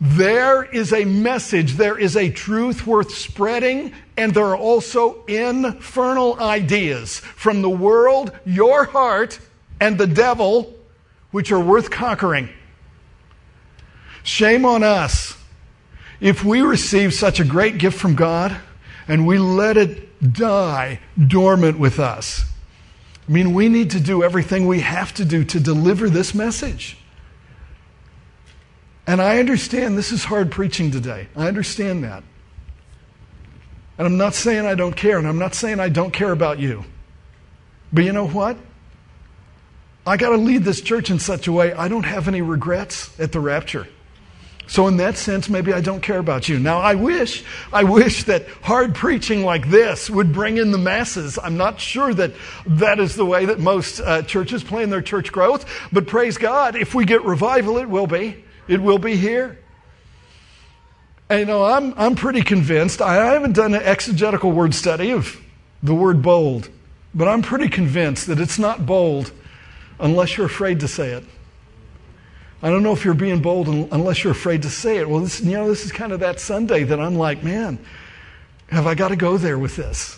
There 0.01 0.63
is 0.63 0.91
a 0.91 1.05
message, 1.05 1.73
there 1.73 1.97
is 1.97 2.17
a 2.17 2.29
truth 2.29 2.85
worth 2.85 3.11
spreading, 3.11 3.93
and 4.17 4.33
there 4.33 4.45
are 4.45 4.57
also 4.57 5.23
infernal 5.25 6.39
ideas 6.39 7.19
from 7.19 7.61
the 7.61 7.69
world, 7.69 8.31
your 8.45 8.85
heart, 8.85 9.39
and 9.79 9.97
the 9.97 10.07
devil, 10.07 10.73
which 11.31 11.51
are 11.51 11.59
worth 11.59 11.91
conquering. 11.91 12.49
Shame 14.23 14.65
on 14.65 14.83
us 14.83 15.38
if 16.19 16.43
we 16.43 16.61
receive 16.61 17.13
such 17.13 17.39
a 17.39 17.45
great 17.45 17.77
gift 17.77 17.97
from 17.97 18.15
God 18.15 18.57
and 19.07 19.27
we 19.27 19.38
let 19.38 19.77
it 19.77 20.33
die 20.33 20.99
dormant 21.27 21.77
with 21.77 21.99
us. 21.99 22.43
I 23.27 23.31
mean, 23.31 23.53
we 23.53 23.69
need 23.69 23.91
to 23.91 23.99
do 23.99 24.23
everything 24.23 24.67
we 24.67 24.81
have 24.81 25.13
to 25.15 25.25
do 25.25 25.43
to 25.45 25.59
deliver 25.59 26.09
this 26.09 26.35
message. 26.35 26.97
And 29.07 29.21
I 29.21 29.39
understand 29.39 29.97
this 29.97 30.11
is 30.11 30.23
hard 30.23 30.51
preaching 30.51 30.91
today. 30.91 31.27
I 31.35 31.47
understand 31.47 32.03
that. 32.03 32.23
And 33.97 34.05
I'm 34.05 34.17
not 34.17 34.33
saying 34.33 34.65
I 34.65 34.75
don't 34.75 34.95
care, 34.95 35.17
and 35.17 35.27
I'm 35.27 35.39
not 35.39 35.55
saying 35.55 35.79
I 35.79 35.89
don't 35.89 36.11
care 36.11 36.31
about 36.31 36.59
you. 36.59 36.83
But 37.93 38.03
you 38.03 38.11
know 38.11 38.27
what? 38.27 38.57
I 40.05 40.17
got 40.17 40.29
to 40.29 40.38
lead 40.38 40.63
this 40.63 40.81
church 40.81 41.09
in 41.09 41.17
such 41.17 41.47
a 41.47 41.51
way 41.51 41.73
I 41.73 41.88
don't 41.88 42.03
have 42.03 42.27
any 42.27 42.41
regrets 42.41 43.17
at 43.19 43.31
the 43.31 43.39
rapture. 43.39 43.88
So 44.67 44.88
in 44.88 44.97
that 44.97 45.17
sense, 45.17 45.47
maybe 45.47 45.73
I 45.73 45.82
don't 45.82 46.01
care 46.01 46.17
about 46.17 46.49
you. 46.49 46.60
Now 46.60 46.80
I 46.80 46.95
wish, 46.95 47.43
I 47.71 47.84
wish 47.84 48.23
that 48.23 48.47
hard 48.63 48.95
preaching 48.95 49.43
like 49.43 49.69
this 49.69 50.10
would 50.10 50.34
bring 50.34 50.58
in 50.58 50.71
the 50.71 50.78
masses. 50.78 51.38
I'm 51.41 51.58
not 51.58 51.80
sure 51.80 52.13
that 52.13 52.34
that 52.65 52.99
is 52.99 53.15
the 53.15 53.25
way 53.25 53.45
that 53.45 53.60
most 53.60 53.99
uh, 53.99 54.23
churches 54.23 54.63
plan 54.63 54.89
their 54.89 55.01
church 55.01 55.32
growth, 55.32 55.69
but 55.91 56.08
praise 56.08 56.38
God, 56.38 56.75
if 56.75 56.95
we 56.95 57.06
get 57.06 57.23
revival, 57.23 57.78
it 57.78 57.88
will 57.88 58.08
be. 58.08 58.43
It 58.67 58.82
will 58.82 58.97
be 58.97 59.15
here. 59.15 59.60
And 61.30 61.41
you 61.41 61.45
know, 61.45 61.63
I'm, 61.63 61.93
I'm 61.97 62.15
pretty 62.15 62.41
convinced. 62.41 63.01
I 63.01 63.15
haven't 63.15 63.54
done 63.54 63.73
an 63.73 63.82
exegetical 63.84 64.51
word 64.51 64.73
study 64.73 65.12
of 65.12 65.39
the 65.82 65.93
word 65.93 66.21
bold, 66.21 66.69
but 67.13 67.28
I'm 67.28 67.41
pretty 67.41 67.69
convinced 67.69 68.28
that 68.28 68.39
it's 68.39 68.60
not 68.60 68.86
bold 68.86 69.32
unless 69.99 70.38
you're 70.38 70.45
afraid 70.45 70.80
to 70.82 70.88
say 70.88 71.12
it. 71.12 71.23
I 72.63 72.69
don't 72.69 72.83
know 72.83 72.93
if 72.93 73.05
you're 73.05 73.13
being 73.13 73.41
bold 73.41 73.67
unless 73.67 74.23
you're 74.23 74.31
afraid 74.31 74.61
to 74.63 74.69
say 74.69 74.97
it. 74.97 75.09
Well, 75.09 75.21
this, 75.21 75.41
you 75.41 75.51
know, 75.51 75.67
this 75.67 75.85
is 75.85 75.91
kind 75.91 76.11
of 76.11 76.21
that 76.21 76.39
Sunday 76.39 76.83
that 76.83 76.99
I'm 76.99 77.15
like, 77.15 77.43
man, 77.43 77.79
have 78.69 78.87
I 78.87 78.95
got 78.95 79.09
to 79.09 79.15
go 79.15 79.37
there 79.37 79.59
with 79.59 79.75
this? 79.75 80.17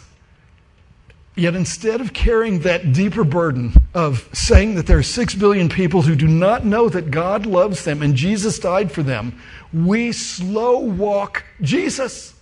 Yet 1.35 1.55
instead 1.55 2.01
of 2.01 2.13
carrying 2.13 2.61
that 2.61 2.93
deeper 2.93 3.23
burden 3.23 3.73
of 3.93 4.27
saying 4.33 4.73
that 4.75 4.87
there 4.87 4.97
are 4.97 5.03
six 5.03 5.35
billion 5.35 5.69
people 5.69 6.01
who 6.01 6.15
do 6.15 6.27
not 6.27 6.65
know 6.65 6.89
that 6.89 7.11
God 7.11 7.45
loves 7.45 7.83
them 7.83 8.01
and 8.01 8.15
Jesus 8.15 8.57
died 8.57 8.91
for 8.91 9.03
them, 9.03 9.39
we 9.71 10.11
slow 10.11 10.79
walk 10.79 11.43
Jesus. 11.61 12.33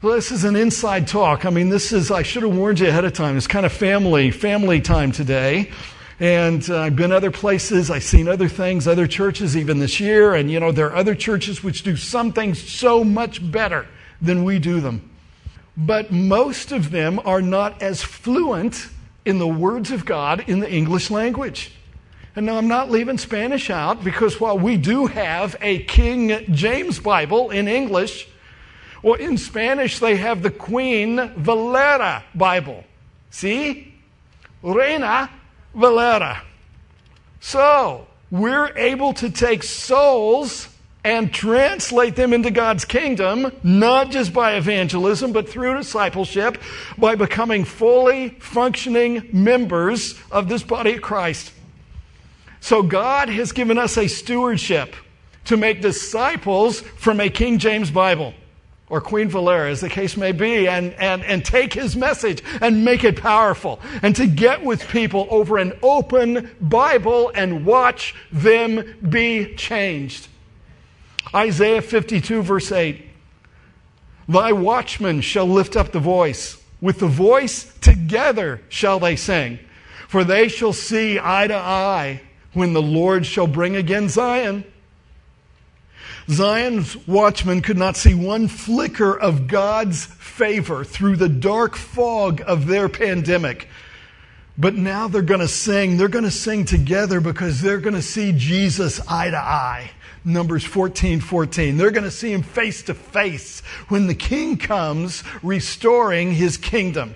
Well, 0.00 0.14
this 0.14 0.32
is 0.32 0.44
an 0.44 0.56
inside 0.56 1.06
talk. 1.06 1.44
I 1.44 1.50
mean, 1.50 1.68
this 1.68 1.92
is, 1.92 2.10
I 2.10 2.22
should 2.22 2.44
have 2.44 2.56
warned 2.56 2.80
you 2.80 2.88
ahead 2.88 3.04
of 3.04 3.12
time. 3.12 3.36
It's 3.36 3.46
kind 3.46 3.66
of 3.66 3.72
family, 3.72 4.30
family 4.30 4.80
time 4.80 5.12
today. 5.12 5.70
And 6.20 6.68
uh, 6.70 6.80
I've 6.80 6.96
been 6.96 7.12
other 7.12 7.30
places. 7.30 7.90
I've 7.90 8.04
seen 8.04 8.28
other 8.28 8.48
things, 8.48 8.86
other 8.86 9.06
churches 9.06 9.56
even 9.56 9.78
this 9.78 9.98
year. 9.98 10.34
And, 10.34 10.50
you 10.50 10.60
know, 10.60 10.72
there 10.72 10.86
are 10.86 10.96
other 10.96 11.14
churches 11.14 11.62
which 11.64 11.82
do 11.82 11.96
some 11.96 12.32
things 12.32 12.62
so 12.62 13.02
much 13.02 13.50
better 13.50 13.86
than 14.20 14.44
we 14.44 14.58
do 14.58 14.80
them 14.80 15.10
but 15.76 16.12
most 16.12 16.72
of 16.72 16.90
them 16.90 17.20
are 17.24 17.42
not 17.42 17.82
as 17.82 18.02
fluent 18.02 18.88
in 19.24 19.38
the 19.38 19.46
words 19.46 19.90
of 19.90 20.04
God 20.04 20.44
in 20.48 20.60
the 20.60 20.70
English 20.70 21.10
language. 21.10 21.72
And 22.36 22.46
now 22.46 22.56
I'm 22.56 22.68
not 22.68 22.90
leaving 22.90 23.18
Spanish 23.18 23.70
out 23.70 24.02
because 24.04 24.40
while 24.40 24.58
we 24.58 24.76
do 24.76 25.06
have 25.06 25.56
a 25.60 25.80
King 25.84 26.44
James 26.52 26.98
Bible 26.98 27.50
in 27.50 27.68
English, 27.68 28.28
well, 29.02 29.14
in 29.14 29.38
Spanish 29.38 29.98
they 29.98 30.16
have 30.16 30.42
the 30.42 30.50
Queen 30.50 31.32
Valera 31.36 32.24
Bible. 32.34 32.84
See? 33.30 33.94
Reina 34.62 35.30
Valera. 35.74 36.42
So, 37.40 38.06
we're 38.30 38.72
able 38.76 39.12
to 39.14 39.30
take 39.30 39.62
souls 39.62 40.68
and 41.04 41.32
translate 41.32 42.16
them 42.16 42.32
into 42.32 42.50
God's 42.50 42.86
kingdom, 42.86 43.52
not 43.62 44.10
just 44.10 44.32
by 44.32 44.54
evangelism, 44.54 45.32
but 45.32 45.48
through 45.48 45.76
discipleship, 45.76 46.56
by 46.96 47.14
becoming 47.14 47.64
fully 47.64 48.30
functioning 48.40 49.28
members 49.32 50.18
of 50.30 50.48
this 50.48 50.62
body 50.62 50.94
of 50.94 51.02
Christ. 51.02 51.52
So 52.60 52.82
God 52.82 53.28
has 53.28 53.52
given 53.52 53.76
us 53.76 53.98
a 53.98 54.08
stewardship 54.08 54.96
to 55.44 55.58
make 55.58 55.82
disciples 55.82 56.80
from 56.80 57.20
a 57.20 57.28
King 57.28 57.58
James 57.58 57.90
Bible 57.90 58.32
or 58.94 59.00
Queen 59.00 59.28
Valera, 59.28 59.68
as 59.68 59.80
the 59.80 59.88
case 59.88 60.16
may 60.16 60.30
be, 60.30 60.68
and, 60.68 60.94
and, 60.94 61.24
and 61.24 61.44
take 61.44 61.72
his 61.74 61.96
message 61.96 62.44
and 62.60 62.84
make 62.84 63.02
it 63.02 63.20
powerful, 63.20 63.80
and 64.02 64.14
to 64.14 64.24
get 64.24 64.62
with 64.62 64.86
people 64.86 65.26
over 65.30 65.58
an 65.58 65.72
open 65.82 66.48
Bible 66.60 67.32
and 67.34 67.66
watch 67.66 68.14
them 68.30 68.94
be 69.08 69.52
changed. 69.56 70.28
Isaiah 71.34 71.82
52, 71.82 72.42
verse 72.42 72.70
8 72.70 73.04
Thy 74.28 74.52
watchmen 74.52 75.22
shall 75.22 75.48
lift 75.48 75.76
up 75.76 75.90
the 75.90 75.98
voice. 75.98 76.62
With 76.80 77.00
the 77.00 77.08
voice 77.08 77.76
together 77.80 78.60
shall 78.68 79.00
they 79.00 79.16
sing. 79.16 79.58
For 80.06 80.22
they 80.22 80.46
shall 80.46 80.72
see 80.72 81.18
eye 81.20 81.48
to 81.48 81.56
eye 81.56 82.22
when 82.52 82.74
the 82.74 82.82
Lord 82.82 83.26
shall 83.26 83.48
bring 83.48 83.74
again 83.74 84.08
Zion. 84.08 84.64
Zion's 86.28 86.96
watchmen 87.06 87.60
could 87.60 87.76
not 87.76 87.96
see 87.96 88.14
one 88.14 88.48
flicker 88.48 89.18
of 89.18 89.46
God's 89.46 90.06
favor 90.06 90.84
through 90.84 91.16
the 91.16 91.28
dark 91.28 91.76
fog 91.76 92.42
of 92.46 92.66
their 92.66 92.88
pandemic. 92.88 93.68
But 94.56 94.74
now 94.74 95.08
they're 95.08 95.22
going 95.22 95.40
to 95.40 95.48
sing. 95.48 95.96
They're 95.96 96.08
going 96.08 96.24
to 96.24 96.30
sing 96.30 96.64
together 96.64 97.20
because 97.20 97.60
they're 97.60 97.80
going 97.80 97.94
to 97.94 98.02
see 98.02 98.32
Jesus 98.32 99.00
eye 99.08 99.30
to 99.30 99.36
eye. 99.36 99.90
Numbers 100.24 100.64
14, 100.64 101.20
14. 101.20 101.76
They're 101.76 101.90
going 101.90 102.04
to 102.04 102.10
see 102.10 102.32
him 102.32 102.42
face 102.42 102.82
to 102.84 102.94
face 102.94 103.60
when 103.88 104.06
the 104.06 104.14
king 104.14 104.56
comes 104.56 105.22
restoring 105.42 106.32
his 106.32 106.56
kingdom. 106.56 107.14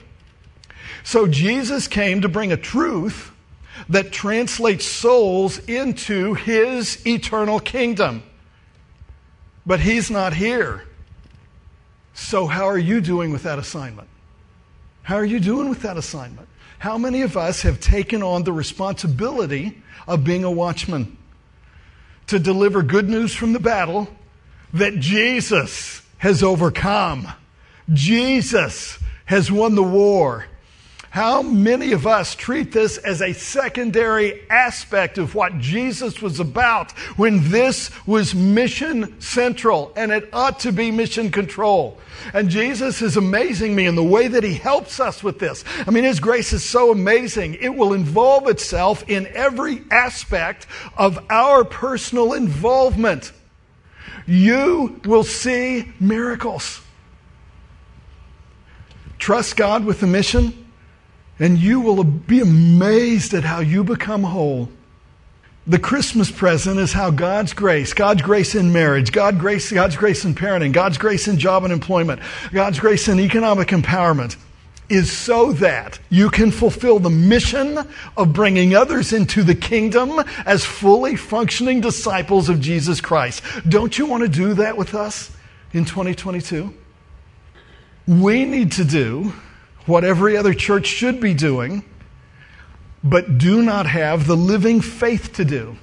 So 1.05 1.27
Jesus 1.27 1.89
came 1.89 2.21
to 2.21 2.29
bring 2.29 2.53
a 2.53 2.57
truth 2.57 3.33
that 3.89 4.13
translates 4.13 4.85
souls 4.85 5.59
into 5.61 6.35
his 6.35 7.07
eternal 7.07 7.61
kingdom. 7.61 8.23
But 9.69 9.79
he's 9.79 10.11
not 10.11 10.35
here. 10.35 10.83
So, 12.15 12.49
how 12.49 12.65
are 12.65 12.79
you 12.79 13.01
doing 13.01 13.31
with 13.31 13.45
that 13.45 13.61
assignment? 13.61 14.09
How 15.03 15.15
are 15.15 15.25
you 15.25 15.39
doing 15.39 15.69
with 15.69 15.83
that 15.83 15.97
assignment? 15.97 16.49
How 16.81 16.99
many 16.99 17.23
of 17.23 17.37
us 17.37 17.63
have 17.63 17.79
taken 17.79 18.25
on 18.25 18.43
the 18.43 18.53
responsibility 18.53 19.81
of 20.09 20.25
being 20.25 20.43
a 20.43 20.51
watchman? 20.51 21.17
to 22.29 22.39
deliver 22.39 22.83
good 22.83 23.09
news 23.09 23.35
from 23.35 23.53
the 23.53 23.59
battle 23.59 24.07
that 24.73 24.99
Jesus 24.99 26.03
has 26.19 26.43
overcome. 26.43 27.27
Jesus 27.93 28.99
has 29.25 29.51
won 29.51 29.75
the 29.75 29.83
war. 29.83 30.47
How 31.11 31.41
many 31.41 31.93
of 31.93 32.07
us 32.07 32.35
treat 32.35 32.73
this 32.73 32.99
as 32.99 33.23
a 33.23 33.33
secondary 33.33 34.43
aspect 34.51 35.17
of 35.17 35.35
what 35.35 35.59
Jesus 35.59 36.21
was 36.21 36.39
about 36.39 36.93
when 37.17 37.49
this 37.51 37.91
was 38.07 38.35
mission 38.35 39.19
central 39.19 39.91
and 39.97 40.13
it 40.13 40.29
ought 40.35 40.61
to 40.61 40.73
be 40.73 40.91
mission 40.91 41.31
control? 41.31 41.99
And 42.35 42.51
Jesus 42.51 43.01
is 43.01 43.17
amazing 43.17 43.75
me 43.75 43.87
in 43.87 43.95
the 43.95 44.05
way 44.05 44.29
that 44.29 44.45
he 44.45 44.53
helps 44.53 45.01
us 45.01 45.23
with 45.23 45.39
this. 45.39 45.65
I 45.87 45.91
mean, 45.91 46.05
his 46.05 46.21
grace 46.21 46.53
is 46.53 46.63
so 46.63 46.93
amazing. 46.93 47.55
It 47.55 47.75
will 47.75 47.95
involve 47.95 48.47
itself 48.47 49.03
in 49.09 49.27
every 49.29 49.83
aspect 49.91 50.67
of 50.99 51.19
our 51.31 51.65
personal 51.65 52.35
involvement. 52.35 53.33
You 54.27 55.01
will 55.07 55.25
see 55.25 55.91
miracles. 55.99 56.83
Trust 59.19 59.57
God 59.57 59.87
with 59.87 60.01
the 60.01 60.07
mission 60.07 60.67
and 61.39 61.59
you 61.59 61.81
will 61.81 62.05
be 62.05 62.41
amazed 62.41 63.35
at 63.35 63.45
how 63.45 63.61
you 63.61 63.85
become 63.85 64.23
whole. 64.23 64.69
The 65.67 65.79
Christmas 65.79 66.31
present 66.31 66.81
is 66.81 66.93
how 66.93 67.11
God's 67.11 67.53
grace, 67.53 67.93
God's 67.93 68.23
grace 68.23 68.55
in 68.55 68.73
marriage, 68.73 69.13
God's 69.13 69.39
grace, 69.39 69.71
God's 69.71 69.97
grace 69.97 70.25
in 70.25 70.35
parenting, 70.35 70.73
God's 70.73 70.97
grace 70.97 71.29
in 71.29 71.39
job 71.39 71.65
and 71.65 71.73
employment, 71.73 72.23
God's 72.53 72.81
grace 72.81 73.07
in 73.07 73.21
economic 73.21 73.69
empowerment 73.69 74.37
is 74.89 75.13
so 75.13 75.53
that 75.53 75.99
you 76.09 76.31
can 76.31 76.51
fulfill 76.51 76.99
the 76.99 77.11
mission 77.11 77.79
of 78.17 78.33
bringing 78.33 78.75
others 78.75 79.13
into 79.13 79.43
the 79.43 79.55
kingdom 79.55 80.19
as 80.47 80.65
fully 80.65 81.17
functioning 81.17 81.81
disciples 81.81 82.49
of 82.49 82.61
Jesus 82.61 83.01
Christ. 83.01 83.43
Don't 83.69 83.99
you 83.99 84.07
want 84.07 84.23
to 84.23 84.29
do 84.29 84.55
that 84.55 84.77
with 84.77 84.95
us 84.95 85.31
in 85.75 85.85
2022? 85.85 86.73
We 88.07 88.47
need 88.47 88.73
to 88.73 88.85
do 88.85 89.35
what 89.89 90.05
every 90.05 90.37
other 90.37 90.53
church 90.53 90.87
should 90.87 91.19
be 91.19 91.33
doing, 91.33 91.83
but 93.03 93.39
do 93.39 93.63
not 93.63 93.87
have 93.87 94.27
the 94.27 94.37
living 94.37 94.81
faith 94.81 95.33
to 95.33 95.45
do 95.45 95.77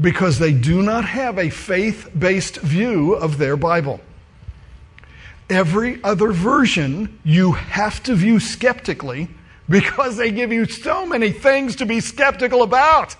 because 0.00 0.38
they 0.38 0.52
do 0.52 0.80
not 0.82 1.04
have 1.04 1.38
a 1.38 1.50
faith 1.50 2.08
based 2.16 2.58
view 2.58 3.14
of 3.14 3.38
their 3.38 3.56
Bible. 3.56 4.00
Every 5.50 6.02
other 6.04 6.32
version 6.32 7.18
you 7.24 7.52
have 7.52 8.02
to 8.04 8.14
view 8.14 8.38
skeptically 8.38 9.28
because 9.68 10.16
they 10.16 10.30
give 10.30 10.52
you 10.52 10.64
so 10.66 11.06
many 11.06 11.32
things 11.32 11.76
to 11.76 11.86
be 11.86 12.00
skeptical 12.00 12.62
about. 12.62 13.16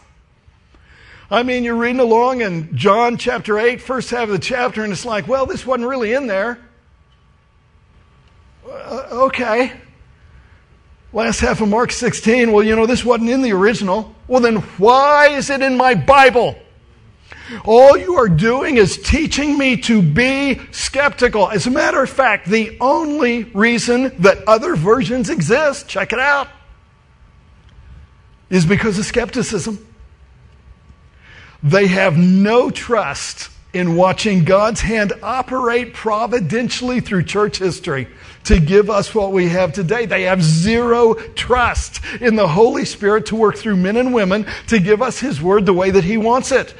I 1.28 1.42
mean, 1.42 1.64
you're 1.64 1.74
reading 1.74 2.00
along 2.00 2.42
in 2.42 2.76
John 2.76 3.16
chapter 3.16 3.58
8, 3.58 3.80
first 3.80 4.10
half 4.10 4.24
of 4.24 4.28
the 4.28 4.38
chapter, 4.38 4.84
and 4.84 4.92
it's 4.92 5.04
like, 5.04 5.26
well, 5.26 5.46
this 5.46 5.66
wasn't 5.66 5.88
really 5.88 6.12
in 6.12 6.28
there. 6.28 6.60
Uh, 8.68 9.08
okay. 9.10 9.72
Last 11.12 11.40
half 11.40 11.60
of 11.60 11.68
Mark 11.68 11.92
16, 11.92 12.52
well, 12.52 12.64
you 12.64 12.76
know, 12.76 12.86
this 12.86 13.04
wasn't 13.04 13.30
in 13.30 13.42
the 13.42 13.52
original. 13.52 14.14
Well, 14.28 14.40
then 14.40 14.56
why 14.78 15.28
is 15.28 15.50
it 15.50 15.62
in 15.62 15.76
my 15.76 15.94
Bible? 15.94 16.56
All 17.64 17.96
you 17.96 18.16
are 18.16 18.28
doing 18.28 18.76
is 18.76 18.98
teaching 18.98 19.56
me 19.56 19.76
to 19.82 20.02
be 20.02 20.60
skeptical. 20.72 21.48
As 21.48 21.66
a 21.66 21.70
matter 21.70 22.02
of 22.02 22.10
fact, 22.10 22.48
the 22.48 22.76
only 22.80 23.44
reason 23.44 24.14
that 24.18 24.46
other 24.48 24.74
versions 24.74 25.30
exist, 25.30 25.88
check 25.88 26.12
it 26.12 26.18
out, 26.18 26.48
is 28.50 28.66
because 28.66 28.98
of 28.98 29.04
skepticism. 29.04 29.84
They 31.62 31.86
have 31.86 32.16
no 32.16 32.70
trust 32.70 33.50
in 33.76 33.94
watching 33.94 34.44
God's 34.44 34.80
hand 34.80 35.12
operate 35.22 35.94
providentially 35.94 37.00
through 37.00 37.24
church 37.24 37.58
history 37.58 38.08
to 38.44 38.60
give 38.60 38.90
us 38.90 39.14
what 39.14 39.32
we 39.32 39.48
have 39.48 39.72
today. 39.72 40.06
They 40.06 40.22
have 40.22 40.42
zero 40.42 41.14
trust 41.14 42.00
in 42.20 42.36
the 42.36 42.48
Holy 42.48 42.84
Spirit 42.84 43.26
to 43.26 43.36
work 43.36 43.56
through 43.56 43.76
men 43.76 43.96
and 43.96 44.14
women 44.14 44.46
to 44.68 44.78
give 44.78 45.02
us 45.02 45.18
His 45.18 45.42
Word 45.42 45.66
the 45.66 45.72
way 45.72 45.90
that 45.90 46.04
He 46.04 46.16
wants 46.16 46.52
it. 46.52 46.74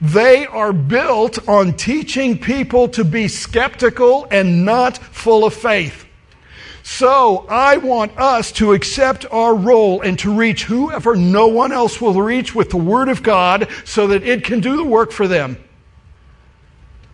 They 0.00 0.46
are 0.46 0.72
built 0.72 1.46
on 1.46 1.74
teaching 1.74 2.38
people 2.38 2.88
to 2.88 3.04
be 3.04 3.28
skeptical 3.28 4.26
and 4.30 4.64
not 4.64 4.96
full 4.96 5.44
of 5.44 5.52
faith. 5.52 6.06
So 6.82 7.46
I 7.48 7.76
want 7.76 8.18
us 8.18 8.50
to 8.52 8.72
accept 8.72 9.26
our 9.30 9.54
role 9.54 10.00
and 10.00 10.18
to 10.20 10.32
reach 10.32 10.64
whoever 10.64 11.14
no 11.14 11.46
one 11.48 11.70
else 11.70 12.00
will 12.00 12.20
reach 12.20 12.54
with 12.54 12.70
the 12.70 12.78
Word 12.78 13.08
of 13.08 13.22
God 13.22 13.68
so 13.84 14.06
that 14.08 14.22
it 14.22 14.42
can 14.42 14.60
do 14.60 14.76
the 14.76 14.84
work 14.84 15.12
for 15.12 15.28
them. 15.28 15.58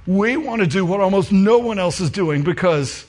We 0.06 0.36
want 0.36 0.60
to 0.60 0.66
do 0.66 0.86
what 0.86 1.00
almost 1.00 1.32
no 1.32 1.58
one 1.58 1.78
else 1.78 2.00
is 2.00 2.10
doing 2.10 2.42
because 2.42 3.06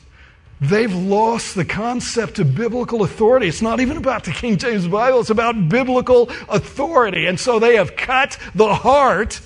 They've 0.60 0.94
lost 0.94 1.54
the 1.54 1.66
concept 1.66 2.40
of 2.40 2.56
biblical 2.56 3.04
authority. 3.04 3.48
It's 3.48 3.62
not 3.62 3.80
even 3.80 3.96
about 3.96 4.24
the 4.24 4.32
King 4.32 4.58
James 4.58 4.88
Bible, 4.88 5.20
it's 5.20 5.30
about 5.30 5.70
biblical 5.70 6.30
authority. 6.50 7.28
And 7.28 7.40
so 7.40 7.60
they 7.60 7.76
have 7.76 7.96
cut 7.96 8.40
the 8.56 8.74
heart 8.74 9.40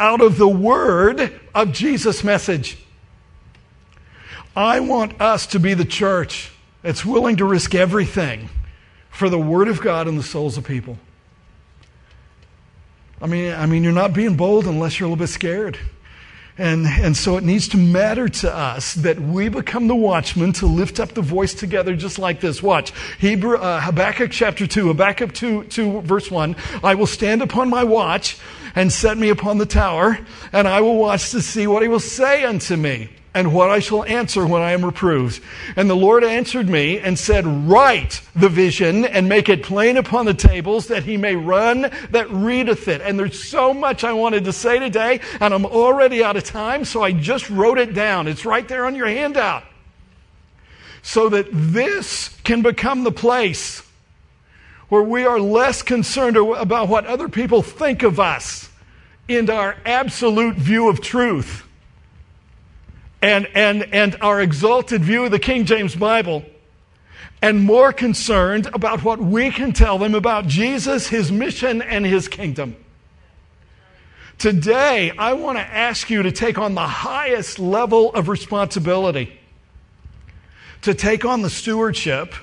out 0.00 0.20
of 0.20 0.38
the 0.38 0.48
word 0.48 1.38
of 1.54 1.72
Jesus' 1.72 2.24
message. 2.24 2.78
I 4.56 4.80
want 4.80 5.20
us 5.20 5.46
to 5.48 5.60
be 5.60 5.74
the 5.74 5.84
church 5.84 6.50
that's 6.82 7.04
willing 7.04 7.36
to 7.36 7.44
risk 7.44 7.74
everything 7.74 8.48
for 9.10 9.28
the 9.28 9.38
word 9.38 9.68
of 9.68 9.80
God 9.80 10.08
and 10.08 10.18
the 10.18 10.22
souls 10.22 10.56
of 10.56 10.64
people. 10.64 10.98
I 13.22 13.26
mean, 13.26 13.52
I 13.52 13.66
mean, 13.66 13.84
you're 13.84 13.92
not 13.92 14.14
being 14.14 14.36
bold 14.36 14.66
unless 14.66 14.98
you're 14.98 15.06
a 15.06 15.10
little 15.10 15.22
bit 15.22 15.28
scared. 15.28 15.78
And, 16.60 16.86
and 16.86 17.16
so 17.16 17.38
it 17.38 17.42
needs 17.42 17.68
to 17.68 17.78
matter 17.78 18.28
to 18.28 18.54
us 18.54 18.92
that 18.96 19.18
we 19.18 19.48
become 19.48 19.88
the 19.88 19.96
watchmen 19.96 20.52
to 20.54 20.66
lift 20.66 21.00
up 21.00 21.14
the 21.14 21.22
voice 21.22 21.54
together 21.54 21.96
just 21.96 22.18
like 22.18 22.40
this. 22.40 22.62
Watch. 22.62 22.92
Hebrew, 23.18 23.56
uh, 23.56 23.80
Habakkuk 23.80 24.30
chapter 24.30 24.66
2, 24.66 24.88
Habakkuk 24.88 25.32
2, 25.32 25.64
2, 25.64 26.02
verse 26.02 26.30
1. 26.30 26.54
I 26.84 26.96
will 26.96 27.06
stand 27.06 27.40
upon 27.40 27.70
my 27.70 27.82
watch 27.82 28.36
and 28.74 28.92
set 28.92 29.16
me 29.16 29.30
upon 29.30 29.56
the 29.56 29.64
tower, 29.64 30.18
and 30.52 30.68
I 30.68 30.82
will 30.82 30.98
watch 30.98 31.30
to 31.30 31.40
see 31.40 31.66
what 31.66 31.80
he 31.80 31.88
will 31.88 31.98
say 31.98 32.44
unto 32.44 32.76
me 32.76 33.08
and 33.32 33.54
what 33.54 33.70
I 33.70 33.78
shall 33.78 34.04
answer 34.04 34.44
when 34.44 34.60
I 34.60 34.72
am 34.72 34.84
reproved. 34.84 35.42
And 35.76 35.88
the 35.88 35.96
Lord 35.96 36.24
answered 36.24 36.68
me 36.68 36.98
and 36.98 37.18
said, 37.18 37.46
Write 37.46 38.22
the 38.34 38.48
vision 38.48 39.04
and 39.04 39.28
make 39.28 39.48
it 39.48 39.62
plain 39.62 39.96
upon 39.96 40.26
the 40.26 40.34
tables 40.34 40.88
that 40.88 41.04
he 41.04 41.16
may 41.16 41.36
run 41.36 41.90
that 42.10 42.30
readeth 42.30 42.88
it. 42.88 43.00
And 43.02 43.18
there's 43.18 43.42
so 43.42 43.72
much 43.72 44.02
I 44.02 44.12
wanted 44.12 44.44
to 44.44 44.52
say 44.52 44.80
today, 44.80 45.20
and 45.40 45.54
I'm 45.54 45.64
already 45.64 46.24
out 46.24 46.36
of 46.36 46.44
time, 46.44 46.84
so 46.84 47.02
I 47.02 47.12
just 47.12 47.48
wrote 47.50 47.78
it 47.78 47.94
down. 47.94 48.26
It's 48.26 48.44
right 48.44 48.66
there 48.66 48.84
on 48.84 48.96
your 48.96 49.06
handout. 49.06 49.64
So 51.02 51.28
that 51.28 51.46
this 51.50 52.36
can 52.42 52.62
become 52.62 53.04
the 53.04 53.12
place 53.12 53.82
where 54.88 55.02
we 55.02 55.24
are 55.24 55.38
less 55.38 55.82
concerned 55.82 56.36
about 56.36 56.88
what 56.88 57.06
other 57.06 57.28
people 57.28 57.62
think 57.62 58.02
of 58.02 58.18
us 58.18 58.68
in 59.28 59.48
our 59.48 59.76
absolute 59.86 60.56
view 60.56 60.88
of 60.88 61.00
truth 61.00 61.64
and, 63.22 63.48
and, 63.54 63.92
and 63.92 64.16
our 64.20 64.40
exalted 64.40 65.02
view 65.02 65.24
of 65.24 65.30
the 65.30 65.38
King 65.38 65.64
James 65.64 65.94
Bible 65.94 66.44
and 67.42 67.60
more 67.60 67.92
concerned 67.92 68.68
about 68.72 69.02
what 69.02 69.18
we 69.18 69.50
can 69.50 69.72
tell 69.72 69.98
them 69.98 70.14
about 70.14 70.46
Jesus, 70.46 71.08
his 71.08 71.32
mission, 71.32 71.80
and 71.80 72.04
his 72.04 72.28
kingdom. 72.28 72.76
Today, 74.38 75.12
I 75.16 75.34
want 75.34 75.58
to 75.58 75.64
ask 75.64 76.08
you 76.08 76.22
to 76.22 76.32
take 76.32 76.58
on 76.58 76.74
the 76.74 76.86
highest 76.86 77.58
level 77.58 78.12
of 78.14 78.28
responsibility, 78.28 79.38
to 80.82 80.94
take 80.94 81.24
on 81.24 81.42
the 81.42 81.50
stewardship 81.50 82.34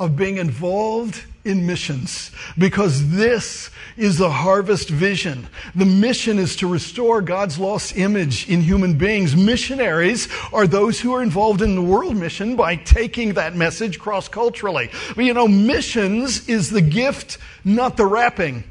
of 0.00 0.16
being 0.16 0.38
involved 0.38 1.24
in 1.44 1.66
missions 1.66 2.30
because 2.58 3.10
this 3.10 3.70
is 3.96 4.18
the 4.18 4.30
harvest 4.30 4.88
vision. 4.88 5.46
The 5.74 5.84
mission 5.84 6.38
is 6.38 6.56
to 6.56 6.66
restore 6.66 7.20
God's 7.20 7.58
lost 7.58 7.96
image 7.96 8.48
in 8.48 8.62
human 8.62 8.96
beings. 8.96 9.36
Missionaries 9.36 10.28
are 10.52 10.66
those 10.66 11.00
who 11.00 11.14
are 11.14 11.22
involved 11.22 11.60
in 11.60 11.74
the 11.74 11.82
world 11.82 12.16
mission 12.16 12.56
by 12.56 12.76
taking 12.76 13.34
that 13.34 13.54
message 13.54 13.98
cross 13.98 14.26
culturally. 14.26 14.90
But 15.14 15.26
you 15.26 15.34
know, 15.34 15.46
missions 15.46 16.48
is 16.48 16.70
the 16.70 16.82
gift, 16.82 17.38
not 17.64 17.96
the 17.96 18.06
wrapping. 18.06 18.64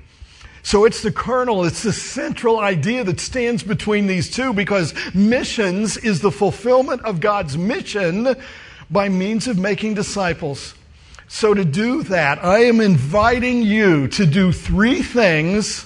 So 0.64 0.86
it's 0.86 1.02
the 1.02 1.12
kernel, 1.12 1.64
it's 1.66 1.84
the 1.84 1.94
central 1.94 2.60
idea 2.60 3.04
that 3.04 3.20
stands 3.20 3.64
between 3.64 4.08
these 4.08 4.30
two 4.30 4.54
because 4.54 4.94
missions 5.14 5.96
is 5.96 6.22
the 6.22 6.32
fulfillment 6.32 7.04
of 7.04 7.20
God's 7.20 7.58
mission 7.58 8.36
by 8.90 9.10
means 9.10 9.48
of 9.48 9.58
making 9.58 9.94
disciples. 9.94 10.74
So, 11.32 11.54
to 11.54 11.64
do 11.64 12.02
that, 12.04 12.44
I 12.44 12.64
am 12.64 12.82
inviting 12.82 13.62
you 13.62 14.08
to 14.10 14.26
do 14.26 14.52
three 14.52 15.04
things 15.04 15.86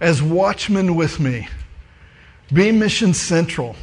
as 0.00 0.22
watchmen 0.22 0.96
with 0.96 1.20
me. 1.20 1.46
Be 2.50 2.72
mission 2.72 3.12
central. 3.12 3.76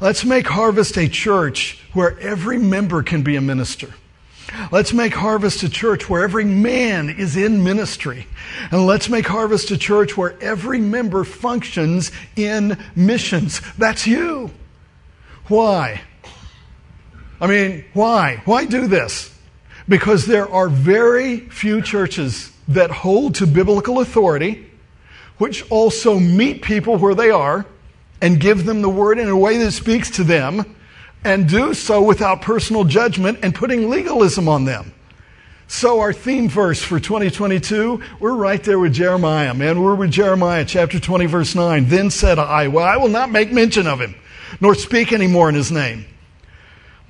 Let's 0.00 0.24
make 0.24 0.48
Harvest 0.48 0.96
a 0.96 1.08
church 1.08 1.80
where 1.92 2.18
every 2.18 2.58
member 2.58 3.04
can 3.04 3.22
be 3.22 3.36
a 3.36 3.40
minister. 3.40 3.94
Let's 4.72 4.92
make 4.92 5.14
Harvest 5.14 5.62
a 5.62 5.68
church 5.68 6.10
where 6.10 6.24
every 6.24 6.44
man 6.44 7.08
is 7.08 7.36
in 7.36 7.62
ministry. 7.62 8.26
And 8.72 8.84
let's 8.84 9.08
make 9.08 9.28
Harvest 9.28 9.70
a 9.70 9.78
church 9.78 10.16
where 10.16 10.36
every 10.42 10.80
member 10.80 11.22
functions 11.22 12.10
in 12.34 12.76
missions. 12.96 13.60
That's 13.78 14.04
you. 14.04 14.50
Why? 15.46 16.00
I 17.40 17.46
mean, 17.46 17.84
why? 17.94 18.42
Why 18.44 18.64
do 18.64 18.88
this? 18.88 19.31
Because 19.92 20.24
there 20.24 20.50
are 20.50 20.70
very 20.70 21.40
few 21.50 21.82
churches 21.82 22.50
that 22.66 22.90
hold 22.90 23.34
to 23.34 23.46
biblical 23.46 24.00
authority, 24.00 24.66
which 25.36 25.70
also 25.70 26.18
meet 26.18 26.62
people 26.62 26.96
where 26.96 27.14
they 27.14 27.28
are 27.28 27.66
and 28.22 28.40
give 28.40 28.64
them 28.64 28.80
the 28.80 28.88
word 28.88 29.18
in 29.18 29.28
a 29.28 29.36
way 29.36 29.58
that 29.58 29.72
speaks 29.72 30.08
to 30.12 30.24
them, 30.24 30.74
and 31.24 31.46
do 31.46 31.74
so 31.74 32.00
without 32.00 32.40
personal 32.40 32.84
judgment 32.84 33.40
and 33.42 33.54
putting 33.54 33.90
legalism 33.90 34.48
on 34.48 34.64
them. 34.64 34.94
So, 35.68 36.00
our 36.00 36.14
theme 36.14 36.48
verse 36.48 36.82
for 36.82 36.98
2022, 36.98 38.02
we're 38.18 38.32
right 38.32 38.64
there 38.64 38.78
with 38.78 38.94
Jeremiah, 38.94 39.52
man. 39.52 39.82
We're 39.82 39.94
with 39.94 40.10
Jeremiah 40.10 40.64
chapter 40.64 41.00
20, 41.00 41.26
verse 41.26 41.54
9. 41.54 41.90
Then 41.90 42.08
said 42.08 42.38
I, 42.38 42.68
Well, 42.68 42.86
I 42.86 42.96
will 42.96 43.08
not 43.08 43.30
make 43.30 43.52
mention 43.52 43.86
of 43.86 44.00
him, 44.00 44.14
nor 44.58 44.74
speak 44.74 45.12
any 45.12 45.26
more 45.26 45.50
in 45.50 45.54
his 45.54 45.70
name. 45.70 46.06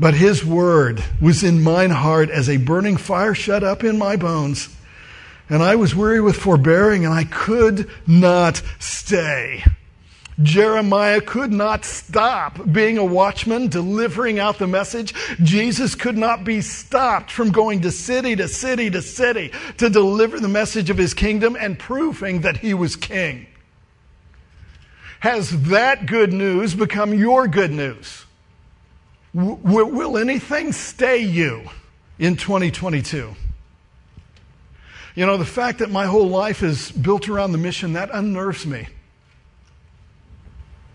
But 0.02 0.14
his 0.14 0.44
word 0.44 1.04
was 1.20 1.44
in 1.44 1.62
mine 1.62 1.90
heart 1.90 2.28
as 2.28 2.48
a 2.48 2.56
burning 2.56 2.96
fire 2.96 3.36
shut 3.36 3.62
up 3.62 3.84
in 3.84 3.98
my 3.98 4.16
bones. 4.16 4.68
And 5.48 5.62
I 5.62 5.76
was 5.76 5.94
weary 5.94 6.20
with 6.20 6.34
forbearing, 6.34 7.04
and 7.04 7.14
I 7.14 7.22
could 7.22 7.88
not 8.04 8.62
stay. 8.80 9.62
Jeremiah 10.42 11.20
could 11.20 11.52
not 11.52 11.84
stop 11.84 12.72
being 12.72 12.98
a 12.98 13.04
watchman, 13.04 13.68
delivering 13.68 14.40
out 14.40 14.58
the 14.58 14.66
message. 14.66 15.14
Jesus 15.40 15.94
could 15.94 16.18
not 16.18 16.42
be 16.42 16.62
stopped 16.62 17.30
from 17.30 17.52
going 17.52 17.82
to 17.82 17.92
city 17.92 18.34
to 18.34 18.48
city 18.48 18.90
to 18.90 19.02
city 19.02 19.52
to 19.76 19.88
deliver 19.88 20.40
the 20.40 20.48
message 20.48 20.90
of 20.90 20.98
his 20.98 21.14
kingdom 21.14 21.56
and 21.60 21.78
proving 21.78 22.40
that 22.40 22.56
he 22.56 22.74
was 22.74 22.96
king. 22.96 23.46
Has 25.20 25.62
that 25.68 26.06
good 26.06 26.32
news 26.32 26.74
become 26.74 27.14
your 27.14 27.46
good 27.46 27.70
news? 27.70 28.24
W- 29.34 29.86
will 29.86 30.18
anything 30.18 30.72
stay 30.72 31.18
you 31.18 31.62
in 32.18 32.36
2022? 32.36 33.34
You 35.14 35.26
know, 35.26 35.36
the 35.36 35.44
fact 35.44 35.78
that 35.80 35.90
my 35.90 36.06
whole 36.06 36.28
life 36.28 36.62
is 36.62 36.90
built 36.90 37.28
around 37.28 37.52
the 37.52 37.58
mission, 37.58 37.94
that 37.94 38.10
unnerves 38.12 38.66
me. 38.66 38.88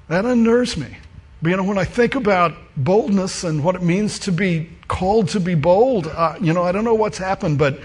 That 0.08 0.26
unnerves 0.26 0.78
me. 0.78 0.98
But, 1.42 1.50
you 1.50 1.58
know, 1.58 1.64
when 1.64 1.78
I 1.78 1.84
think 1.84 2.16
about 2.16 2.56
boldness 2.76 3.44
and 3.44 3.64
what 3.64 3.76
it 3.76 3.84
means 3.84 4.18
to 4.20 4.32
be 4.32 4.70
called 4.88 5.30
to 5.30 5.40
be 5.40 5.54
bold, 5.54 6.08
uh, 6.08 6.36
you 6.42 6.54
know, 6.54 6.64
I 6.64 6.72
don't 6.72 6.84
know 6.84 6.96
what's 6.96 7.20
happened, 7.20 7.60
but 7.60 7.80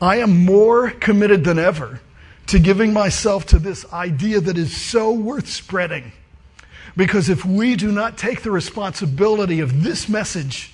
I 0.00 0.16
am 0.16 0.44
more 0.44 0.90
committed 0.90 1.44
than 1.44 1.58
ever 1.58 2.00
to 2.48 2.58
giving 2.58 2.92
myself 2.92 3.46
to 3.46 3.58
this 3.58 3.90
idea 3.92 4.40
that 4.40 4.58
is 4.58 4.76
so 4.76 5.12
worth 5.12 5.48
spreading 5.48 6.12
because 6.96 7.28
if 7.28 7.44
we 7.44 7.76
do 7.76 7.90
not 7.90 8.16
take 8.16 8.42
the 8.42 8.50
responsibility 8.50 9.60
of 9.60 9.82
this 9.82 10.08
message 10.08 10.72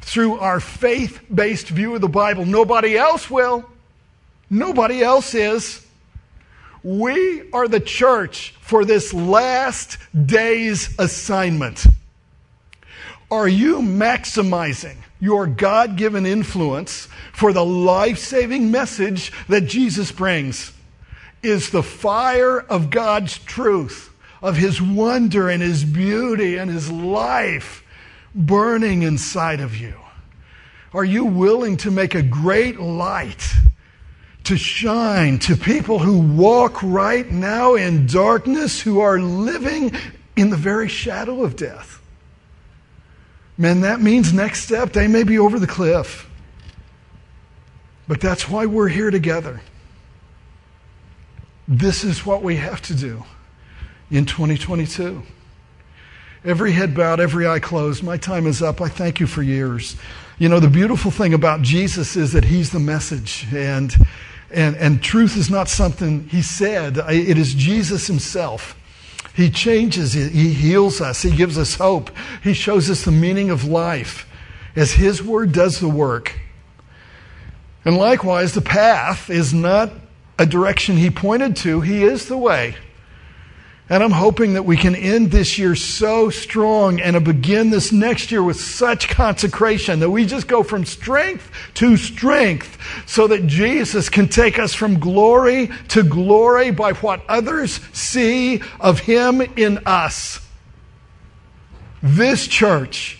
through 0.00 0.38
our 0.38 0.60
faith 0.60 1.20
based 1.32 1.68
view 1.68 1.94
of 1.94 2.00
the 2.00 2.08
Bible, 2.08 2.46
nobody 2.46 2.96
else 2.96 3.30
will. 3.30 3.68
Nobody 4.48 5.02
else 5.02 5.34
is. 5.34 5.86
We 6.82 7.50
are 7.52 7.68
the 7.68 7.80
church 7.80 8.54
for 8.60 8.84
this 8.84 9.14
last 9.14 9.98
day's 10.26 10.94
assignment. 10.98 11.86
Are 13.30 13.48
you 13.48 13.78
maximizing 13.78 14.96
your 15.20 15.46
God 15.46 15.96
given 15.96 16.26
influence 16.26 17.08
for 17.32 17.52
the 17.52 17.64
life 17.64 18.18
saving 18.18 18.70
message 18.70 19.32
that 19.48 19.62
Jesus 19.62 20.10
brings? 20.12 20.72
Is 21.42 21.70
the 21.70 21.82
fire 21.82 22.60
of 22.60 22.90
God's 22.90 23.38
truth 23.38 24.11
of 24.42 24.56
His 24.56 24.82
wonder 24.82 25.48
and 25.48 25.62
His 25.62 25.84
beauty 25.84 26.56
and 26.56 26.70
His 26.70 26.90
life 26.90 27.84
burning 28.34 29.02
inside 29.02 29.60
of 29.60 29.76
you? 29.76 29.94
Are 30.92 31.04
you 31.04 31.24
willing 31.24 31.76
to 31.78 31.90
make 31.90 32.14
a 32.14 32.22
great 32.22 32.78
light 32.78 33.54
to 34.44 34.56
shine 34.56 35.38
to 35.38 35.56
people 35.56 36.00
who 36.00 36.18
walk 36.18 36.82
right 36.82 37.30
now 37.30 37.76
in 37.76 38.06
darkness, 38.06 38.80
who 38.80 39.00
are 39.00 39.18
living 39.20 39.92
in 40.36 40.50
the 40.50 40.56
very 40.56 40.88
shadow 40.88 41.44
of 41.44 41.56
death? 41.56 42.02
Man, 43.56 43.82
that 43.82 44.00
means 44.00 44.32
next 44.32 44.64
step, 44.64 44.92
they 44.92 45.06
may 45.06 45.22
be 45.22 45.38
over 45.38 45.58
the 45.58 45.66
cliff. 45.66 46.28
But 48.08 48.20
that's 48.20 48.48
why 48.48 48.66
we're 48.66 48.88
here 48.88 49.10
together. 49.10 49.60
This 51.68 52.02
is 52.02 52.26
what 52.26 52.42
we 52.42 52.56
have 52.56 52.82
to 52.82 52.94
do 52.94 53.24
in 54.12 54.26
2022. 54.26 55.22
Every 56.44 56.72
head 56.72 56.94
bowed, 56.94 57.18
every 57.18 57.48
eye 57.48 57.60
closed. 57.60 58.02
My 58.02 58.16
time 58.16 58.46
is 58.46 58.62
up. 58.62 58.80
I 58.80 58.88
thank 58.88 59.18
you 59.18 59.26
for 59.26 59.42
years. 59.42 59.96
You 60.38 60.48
know, 60.48 60.60
the 60.60 60.68
beautiful 60.68 61.10
thing 61.10 61.34
about 61.34 61.62
Jesus 61.62 62.14
is 62.14 62.32
that 62.32 62.44
he's 62.44 62.70
the 62.70 62.78
message. 62.78 63.46
And, 63.52 63.94
and, 64.50 64.76
and 64.76 65.02
truth 65.02 65.36
is 65.36 65.50
not 65.50 65.68
something 65.68 66.28
he 66.28 66.42
said, 66.42 66.98
it 66.98 67.38
is 67.38 67.54
Jesus 67.54 68.06
himself. 68.06 68.78
He 69.34 69.50
changes, 69.50 70.12
he 70.12 70.52
heals 70.52 71.00
us, 71.00 71.22
he 71.22 71.34
gives 71.34 71.56
us 71.56 71.76
hope, 71.76 72.10
he 72.42 72.52
shows 72.52 72.90
us 72.90 73.04
the 73.04 73.12
meaning 73.12 73.48
of 73.48 73.64
life 73.64 74.28
as 74.76 74.92
his 74.92 75.22
word 75.22 75.52
does 75.52 75.80
the 75.80 75.88
work. 75.88 76.38
And 77.82 77.96
likewise, 77.96 78.52
the 78.52 78.60
path 78.60 79.30
is 79.30 79.54
not 79.54 79.90
a 80.38 80.44
direction 80.44 80.98
he 80.98 81.08
pointed 81.08 81.56
to, 81.56 81.80
he 81.80 82.02
is 82.02 82.26
the 82.26 82.36
way. 82.36 82.76
And 83.88 84.02
I'm 84.02 84.12
hoping 84.12 84.54
that 84.54 84.64
we 84.64 84.76
can 84.76 84.94
end 84.94 85.30
this 85.30 85.58
year 85.58 85.74
so 85.74 86.30
strong 86.30 87.00
and 87.00 87.22
begin 87.24 87.70
this 87.70 87.92
next 87.92 88.30
year 88.30 88.42
with 88.42 88.58
such 88.58 89.08
consecration 89.08 90.00
that 90.00 90.10
we 90.10 90.24
just 90.24 90.46
go 90.46 90.62
from 90.62 90.84
strength 90.84 91.50
to 91.74 91.96
strength 91.96 92.78
so 93.06 93.26
that 93.26 93.46
Jesus 93.46 94.08
can 94.08 94.28
take 94.28 94.58
us 94.58 94.72
from 94.72 95.00
glory 95.00 95.68
to 95.88 96.02
glory 96.04 96.70
by 96.70 96.92
what 96.94 97.22
others 97.28 97.80
see 97.92 98.62
of 98.80 99.00
Him 99.00 99.40
in 99.40 99.78
us. 99.84 100.40
This 102.02 102.46
church, 102.46 103.18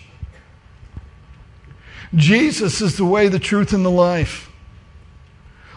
Jesus 2.15 2.81
is 2.81 2.97
the 2.97 3.05
way, 3.05 3.27
the 3.27 3.37
truth, 3.37 3.73
and 3.73 3.85
the 3.85 3.91
life. 3.91 4.49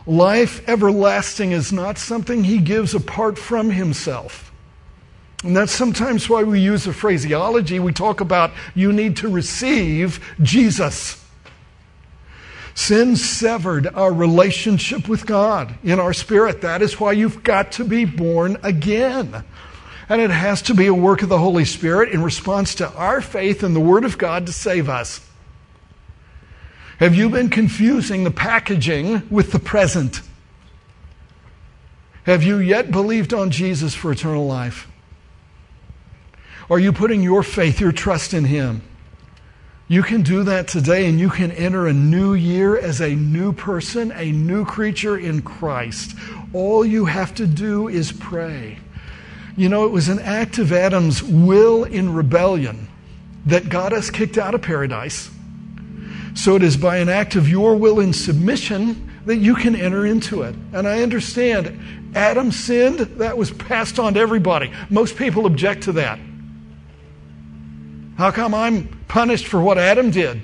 Life 0.07 0.67
everlasting 0.69 1.51
is 1.51 1.73
not 1.73 1.99
something 1.99 2.45
He 2.45 2.59
gives 2.59 2.95
apart 2.95 3.37
from 3.37 3.71
Himself. 3.71 4.53
And 5.45 5.57
that's 5.57 5.73
sometimes 5.73 6.29
why 6.29 6.43
we 6.43 6.61
use 6.61 6.85
the 6.85 6.93
phraseology. 6.93 7.79
We 7.79 7.93
talk 7.93 8.21
about 8.21 8.53
you 8.75 8.93
need 8.93 9.17
to 9.19 9.29
receive 9.29 10.25
Jesus. 10.43 11.23
Sin 12.75 13.17
severed 13.17 13.87
our 13.95 14.13
relationship 14.13 15.09
with 15.09 15.27
God 15.27 15.79
in 15.83 15.99
our 15.99 16.13
spirit. 16.13 16.61
That 16.61 16.83
is 16.83 17.01
why 17.01 17.13
you've 17.13 17.43
got 17.43 17.73
to 17.73 17.85
be 17.85 18.05
born 18.05 18.59
again. 18.63 19.45
And 20.09 20.21
it 20.21 20.31
has 20.31 20.63
to 20.63 20.75
be 20.75 20.87
a 20.87 20.95
work 20.95 21.23
of 21.23 21.29
the 21.29 21.39
Holy 21.39 21.65
Spirit 21.65 22.13
in 22.13 22.23
response 22.23 22.75
to 22.77 22.93
our 22.93 23.21
faith 23.21 23.63
in 23.63 23.75
the 23.75 23.81
Word 23.81 24.05
of 24.05 24.19
God 24.19 24.47
to 24.47 24.53
save 24.53 24.89
us. 24.89 25.27
Have 26.99 27.15
you 27.15 27.29
been 27.29 27.51
confusing 27.51 28.25
the 28.25 28.31
packaging 28.31 29.29
with 29.31 29.53
the 29.53 29.59
present? 29.59 30.23
Have 32.25 32.43
you 32.43 32.59
yet 32.59 32.91
believed 32.91 33.35
on 33.35 33.51
Jesus 33.51 33.95
for 33.95 34.13
eternal 34.13 34.47
life? 34.47 34.89
Are 36.69 36.79
you 36.79 36.93
putting 36.93 37.23
your 37.23 37.43
faith, 37.43 37.81
your 37.81 37.93
trust 37.93 38.35
in 38.35 38.45
Him? 38.45 38.83
You 39.89 40.03
can 40.03 40.23
do 40.23 40.43
that 40.43 40.67
today 40.67 41.09
and 41.09 41.21
you 41.21 41.31
can 41.31 41.53
enter 41.53 41.87
a 41.87 41.93
new 41.93 42.35
year 42.35 42.77
as 42.77 43.01
a 43.01 43.15
new 43.15 43.53
person, 43.53 44.11
a 44.13 44.33
new 44.33 44.65
creature 44.65 45.17
in 45.17 45.43
Christ. 45.43 46.17
All 46.53 46.85
you 46.85 47.05
have 47.05 47.35
to 47.37 47.47
do 47.47 47.87
is 47.87 48.11
pray. 48.11 48.79
You 49.57 49.69
know, 49.69 49.85
it 49.85 49.93
was 49.93 50.09
an 50.09 50.19
act 50.19 50.59
of 50.59 50.73
Adam's 50.73 51.23
will 51.23 51.85
in 51.85 52.13
rebellion 52.13 52.89
that 53.47 53.69
got 53.69 53.93
us 53.93 54.11
kicked 54.11 54.39
out 54.39 54.57
of 54.57 54.63
paradise. 54.63 55.31
So 56.35 56.57
it 56.57 56.65
is 56.65 56.77
by 56.77 56.97
an 56.97 57.09
act 57.09 57.37
of 57.37 57.49
your 57.49 57.77
will 57.77 58.01
in 58.01 58.13
submission 58.13 59.13
that 59.25 59.37
you 59.37 59.55
can 59.55 59.77
enter 59.77 60.05
into 60.05 60.43
it. 60.43 60.57
And 60.73 60.87
I 60.87 61.03
understand 61.03 61.79
Adam 62.17 62.51
sinned, 62.51 62.99
that 62.99 63.39
was 63.39 63.53
passed 63.53 64.01
on 64.01 64.15
to 64.15 64.21
everybody. 64.21 64.73
Most 64.91 65.17
people 65.17 65.47
object 65.47 65.85
to 65.85 65.93
that. 65.93 66.19
How 68.17 68.31
come 68.31 68.55
I'm 68.55 68.89
punished 69.09 69.47
for 69.47 69.61
what 69.61 69.79
Adam 69.79 70.11
did? 70.11 70.43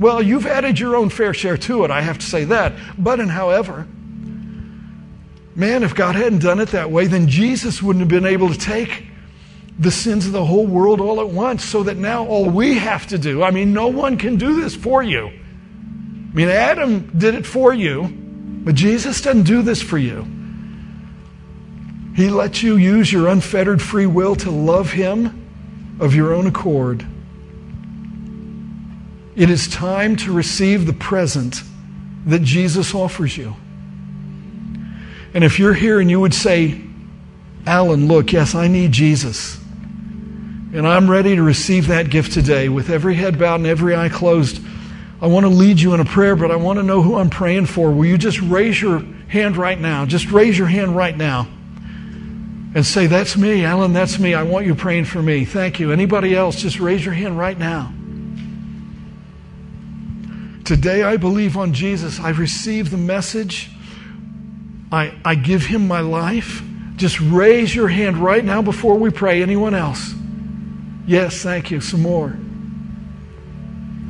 Well, 0.00 0.22
you've 0.22 0.46
added 0.46 0.78
your 0.78 0.96
own 0.96 1.10
fair 1.10 1.34
share 1.34 1.56
to 1.58 1.84
it, 1.84 1.90
I 1.90 2.00
have 2.00 2.18
to 2.18 2.26
say 2.26 2.44
that. 2.44 2.74
But 2.96 3.20
in 3.20 3.28
however, 3.28 3.86
man, 5.54 5.82
if 5.82 5.94
God 5.94 6.14
hadn't 6.14 6.38
done 6.38 6.60
it 6.60 6.70
that 6.70 6.90
way, 6.90 7.06
then 7.06 7.28
Jesus 7.28 7.82
wouldn't 7.82 8.00
have 8.00 8.08
been 8.08 8.26
able 8.26 8.48
to 8.48 8.58
take 8.58 9.04
the 9.78 9.90
sins 9.90 10.26
of 10.26 10.32
the 10.32 10.44
whole 10.44 10.66
world 10.66 11.00
all 11.00 11.20
at 11.20 11.28
once, 11.28 11.64
so 11.64 11.84
that 11.84 11.96
now 11.96 12.26
all 12.26 12.50
we 12.50 12.74
have 12.74 13.06
to 13.08 13.18
do, 13.18 13.44
I 13.44 13.50
mean, 13.52 13.72
no 13.72 13.88
one 13.88 14.16
can 14.16 14.36
do 14.36 14.60
this 14.60 14.74
for 14.74 15.02
you. 15.02 15.28
I 15.28 16.34
mean, 16.34 16.48
Adam 16.48 17.16
did 17.16 17.34
it 17.34 17.46
for 17.46 17.72
you, 17.72 18.08
but 18.64 18.74
Jesus 18.74 19.20
doesn't 19.20 19.44
do 19.44 19.62
this 19.62 19.80
for 19.80 19.98
you. 19.98 20.26
He 22.16 22.28
lets 22.28 22.62
you 22.62 22.76
use 22.76 23.12
your 23.12 23.28
unfettered 23.28 23.80
free 23.80 24.06
will 24.06 24.34
to 24.36 24.50
love 24.50 24.90
Him 24.90 25.47
of 26.00 26.14
your 26.14 26.32
own 26.32 26.46
accord. 26.46 27.06
It 29.36 29.50
is 29.50 29.68
time 29.68 30.16
to 30.16 30.32
receive 30.32 30.86
the 30.86 30.92
present 30.92 31.62
that 32.26 32.42
Jesus 32.42 32.94
offers 32.94 33.36
you. 33.36 33.54
And 35.34 35.44
if 35.44 35.58
you're 35.58 35.74
here 35.74 36.00
and 36.00 36.10
you 36.10 36.20
would 36.20 36.34
say, 36.34 36.80
Alan, 37.66 38.08
look, 38.08 38.32
yes, 38.32 38.54
I 38.54 38.66
need 38.66 38.92
Jesus. 38.92 39.56
And 40.72 40.86
I'm 40.86 41.10
ready 41.10 41.36
to 41.36 41.42
receive 41.42 41.88
that 41.88 42.10
gift 42.10 42.32
today 42.32 42.68
with 42.68 42.90
every 42.90 43.14
head 43.14 43.38
bowed 43.38 43.56
and 43.56 43.66
every 43.66 43.94
eye 43.94 44.08
closed. 44.08 44.60
I 45.20 45.26
want 45.26 45.44
to 45.44 45.50
lead 45.50 45.80
you 45.80 45.94
in 45.94 46.00
a 46.00 46.04
prayer, 46.04 46.36
but 46.36 46.50
I 46.50 46.56
want 46.56 46.78
to 46.78 46.82
know 46.82 47.02
who 47.02 47.16
I'm 47.16 47.30
praying 47.30 47.66
for. 47.66 47.90
Will 47.90 48.06
you 48.06 48.18
just 48.18 48.40
raise 48.40 48.80
your 48.80 49.00
hand 49.28 49.56
right 49.56 49.78
now? 49.78 50.06
Just 50.06 50.30
raise 50.30 50.56
your 50.56 50.66
hand 50.66 50.96
right 50.96 51.16
now 51.16 51.48
and 52.78 52.86
say, 52.86 53.08
That's 53.08 53.36
me, 53.36 53.64
Alan, 53.64 53.92
that's 53.92 54.20
me. 54.20 54.34
I 54.34 54.44
want 54.44 54.64
you 54.64 54.72
praying 54.76 55.06
for 55.06 55.20
me. 55.20 55.44
Thank 55.44 55.80
you. 55.80 55.90
Anybody 55.90 56.36
else, 56.36 56.54
just 56.54 56.78
raise 56.78 57.04
your 57.04 57.12
hand 57.12 57.36
right 57.36 57.58
now. 57.58 57.92
Today 60.64 61.02
I 61.02 61.16
believe 61.16 61.56
on 61.56 61.72
Jesus. 61.72 62.20
I 62.20 62.30
receive 62.30 62.90
the 62.90 62.96
message. 62.96 63.68
I, 64.92 65.12
I 65.24 65.34
give 65.34 65.66
him 65.66 65.88
my 65.88 66.00
life. 66.00 66.62
Just 66.94 67.18
raise 67.20 67.74
your 67.74 67.88
hand 67.88 68.16
right 68.18 68.44
now 68.44 68.62
before 68.62 68.96
we 68.96 69.10
pray. 69.10 69.42
Anyone 69.42 69.74
else? 69.74 70.14
Yes, 71.04 71.42
thank 71.42 71.72
you. 71.72 71.80
Some 71.80 72.02
more. 72.02 72.38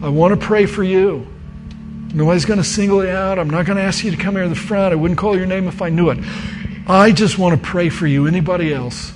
I 0.03 0.11
want 0.11 0.39
to 0.39 0.47
pray 0.47 0.67
for 0.67 0.85
you. 0.85 1.27
Nobody's 2.13 2.45
going 2.45 2.59
to 2.59 2.65
single 2.65 3.03
you 3.03 3.11
out. 3.11 3.39
I'm 3.39 3.49
not 3.49 3.65
going 3.65 3.79
to 3.79 3.83
ask 3.83 4.05
you 4.05 4.11
to 4.11 4.17
come 4.19 4.35
here 4.35 4.43
to 4.43 4.49
the 4.51 4.55
front. 4.55 4.93
I 4.93 4.97
wouldn't 4.97 5.19
call 5.19 5.39
your 5.39 5.47
name 5.47 5.69
if 5.69 5.81
I 5.81 5.89
knew 5.89 6.11
it. 6.11 6.19
I 6.89 7.13
just 7.13 7.39
want 7.39 7.61
to 7.61 7.69
pray 7.69 7.91
for 7.91 8.07
you. 8.07 8.27
Anybody 8.27 8.73
else? 8.73 9.13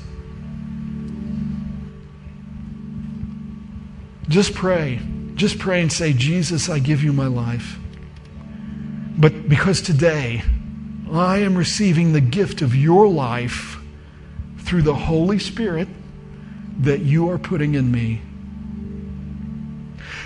Just 4.29 4.55
pray. 4.55 5.01
Just 5.37 5.59
pray 5.59 5.81
and 5.81 5.91
say, 5.91 6.13
Jesus, 6.13 6.69
I 6.69 6.79
give 6.81 7.03
you 7.03 7.15
my 7.15 7.29
life. 7.29 7.79
But 9.17 9.49
because 9.49 9.81
today 9.81 10.43
I 11.11 11.39
am 11.39 11.57
receiving 11.57 12.13
the 12.13 12.21
gift 12.21 12.61
of 12.61 12.75
your 12.75 13.09
life 13.09 13.79
through 14.59 14.83
the 14.83 14.95
Holy 14.95 15.39
Spirit 15.39 15.89
that 16.81 17.01
you 17.01 17.31
are 17.31 17.39
putting 17.39 17.75
in 17.75 17.91
me. 17.91 18.21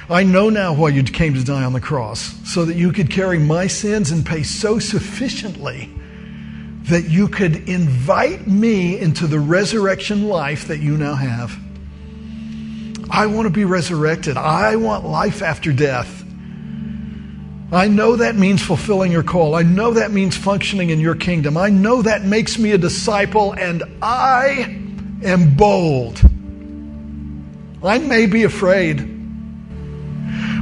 I 0.08 0.24
know 0.24 0.50
now 0.50 0.74
why 0.74 0.88
you 0.88 1.02
came 1.04 1.34
to 1.34 1.44
die 1.44 1.64
on 1.64 1.72
the 1.72 1.80
cross, 1.80 2.34
so 2.44 2.64
that 2.64 2.76
you 2.76 2.92
could 2.92 3.10
carry 3.10 3.38
my 3.38 3.66
sins 3.66 4.10
and 4.10 4.24
pay 4.26 4.42
so 4.42 4.78
sufficiently 4.78 5.95
that 6.88 7.08
you 7.08 7.28
could 7.28 7.68
invite 7.68 8.46
me 8.46 8.98
into 8.98 9.26
the 9.26 9.40
resurrection 9.40 10.28
life 10.28 10.68
that 10.68 10.78
you 10.78 10.96
now 10.96 11.14
have. 11.14 11.58
I 13.10 13.26
want 13.26 13.46
to 13.46 13.50
be 13.50 13.64
resurrected. 13.64 14.36
I 14.36 14.76
want 14.76 15.04
life 15.04 15.42
after 15.42 15.72
death. 15.72 16.24
I 17.72 17.88
know 17.88 18.16
that 18.16 18.36
means 18.36 18.62
fulfilling 18.62 19.10
your 19.10 19.24
call. 19.24 19.56
I 19.56 19.62
know 19.62 19.94
that 19.94 20.12
means 20.12 20.36
functioning 20.36 20.90
in 20.90 21.00
your 21.00 21.16
kingdom. 21.16 21.56
I 21.56 21.70
know 21.70 22.02
that 22.02 22.24
makes 22.24 22.58
me 22.58 22.70
a 22.70 22.78
disciple, 22.78 23.52
and 23.52 23.82
I 24.00 24.80
am 25.24 25.56
bold. 25.56 26.20
I 27.82 27.98
may 27.98 28.26
be 28.26 28.44
afraid, 28.44 28.98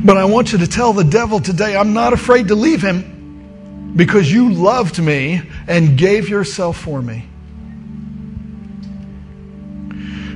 but 0.05 0.17
I 0.17 0.25
want 0.25 0.53
you 0.53 0.59
to 0.59 0.67
tell 0.67 0.95
the 0.95 1.05
devil 1.05 1.41
today 1.41 1.77
I'm 1.77 1.93
not 1.93 2.15
afraid 2.15 2.49
to 2.49 2.55
leave 2.55 2.81
him 2.81 3.14
because 3.97 4.31
you 4.33 4.53
loved 4.53 5.01
me 5.01 5.43
and 5.67 5.97
gave 5.97 6.29
yourself 6.29 6.77
for 6.77 7.01
me. 7.01 7.27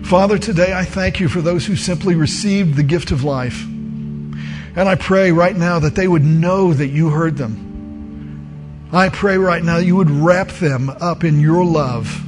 Father, 0.04 0.38
today 0.38 0.72
I 0.72 0.84
thank 0.84 1.20
you 1.20 1.28
for 1.28 1.42
those 1.42 1.66
who 1.66 1.76
simply 1.76 2.14
received 2.14 2.76
the 2.76 2.82
gift 2.82 3.10
of 3.10 3.24
life. 3.24 3.62
And 3.64 4.88
I 4.88 4.94
pray 4.94 5.32
right 5.32 5.56
now 5.56 5.80
that 5.80 5.96
they 5.96 6.08
would 6.08 6.24
know 6.24 6.72
that 6.72 6.86
you 6.86 7.10
heard 7.10 7.36
them. 7.36 8.88
I 8.92 9.10
pray 9.10 9.36
right 9.36 9.62
now 9.62 9.76
you 9.78 9.96
would 9.96 10.10
wrap 10.10 10.48
them 10.48 10.88
up 10.88 11.24
in 11.24 11.40
your 11.40 11.64
love. 11.64 12.24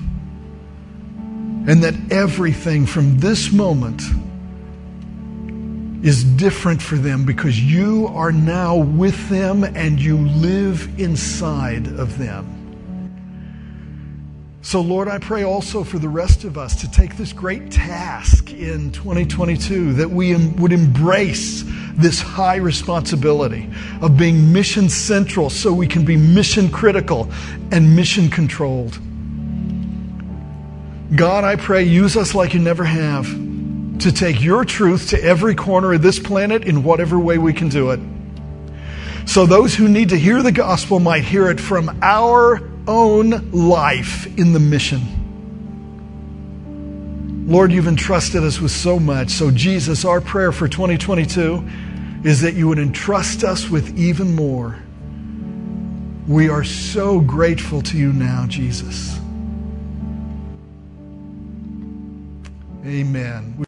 And 1.67 1.83
that 1.85 1.95
everything 2.11 2.87
from 2.87 3.21
this 3.21 3.53
moment 3.53 4.03
is 6.03 6.25
different 6.25 6.81
for 6.81 6.97
them 6.97 7.25
because 7.25 7.61
you 7.61 8.09
are 8.15 8.33
now 8.33 8.77
with 8.77 9.29
them 9.29 9.65
and 9.65 10.01
you 10.01 10.17
live 10.17 10.99
inside 10.99 11.87
of 11.87 12.17
them. 12.19 12.57
So, 14.63 14.81
Lord, 14.81 15.09
I 15.09 15.19
pray 15.19 15.43
also 15.43 15.85
for 15.85 15.99
the 15.99 16.09
rest 16.09 16.45
of 16.45 16.59
us 16.59 16.77
to 16.83 16.91
take 16.91 17.17
this 17.17 17.33
great 17.33 17.71
task 17.71 18.53
in 18.53 18.93
2022 18.93 19.95
that 19.95 20.11
we 20.11 20.37
would 20.37 20.73
embrace 20.73 21.65
this 21.95 22.21
high 22.21 22.57
responsibility 22.57 23.69
of 24.01 24.17
being 24.17 24.53
mission 24.53 24.89
central 24.89 25.51
so 25.51 25.73
we 25.73 25.87
can 25.87 26.05
be 26.05 26.17
mission 26.17 26.71
critical 26.71 27.31
and 27.73 27.97
mission 27.97 28.29
controlled. 28.29 28.99
God, 31.17 31.45
I 31.45 31.57
pray, 31.57 31.83
use 31.83 32.17
us 32.17 32.35
like 32.35 32.55
you 32.55 32.61
never 32.61 32.85
have 32.85 33.50
to 34.01 34.13
take 34.13 34.41
your 34.41 34.65
truth 34.65 35.11
to 35.11 35.23
every 35.23 35.55
corner 35.55 35.93
of 35.93 36.03
this 36.03 36.19
planet 36.19 36.65
in 36.65 36.83
whatever 36.83 37.19
way 37.19 37.39
we 37.39 37.53
can 37.53 37.69
do 37.69 37.91
it. 37.91 38.01
So 39.27 39.47
those 39.47 39.75
who 39.75 39.89
need 39.89 40.09
to 40.09 40.19
hear 40.19 40.43
the 40.43 40.53
gospel 40.53 40.99
might 40.99 41.25
hear 41.25 41.51
it 41.51 41.61
from 41.61 41.99
our 42.03 42.61
own 42.89 43.51
life 43.53 44.27
in 44.39 44.53
the 44.53 44.61
mission. 44.61 45.17
Lord, 47.47 47.73
you've 47.73 47.89
entrusted 47.89 48.45
us 48.45 48.61
with 48.61 48.71
so 48.71 49.01
much. 49.01 49.31
So, 49.31 49.51
Jesus, 49.51 50.05
our 50.05 50.21
prayer 50.21 50.53
for 50.53 50.69
2022 50.69 51.69
is 52.23 52.41
that 52.43 52.55
you 52.55 52.69
would 52.69 52.79
entrust 52.79 53.43
us 53.43 53.69
with 53.69 53.99
even 53.99 54.37
more. 54.37 54.79
We 56.29 56.49
are 56.49 56.63
so 56.63 57.19
grateful 57.21 57.83
to 57.83 57.99
you 57.99 58.13
now, 58.13 58.47
Jesus. 58.47 59.19
Amen. 62.85 63.51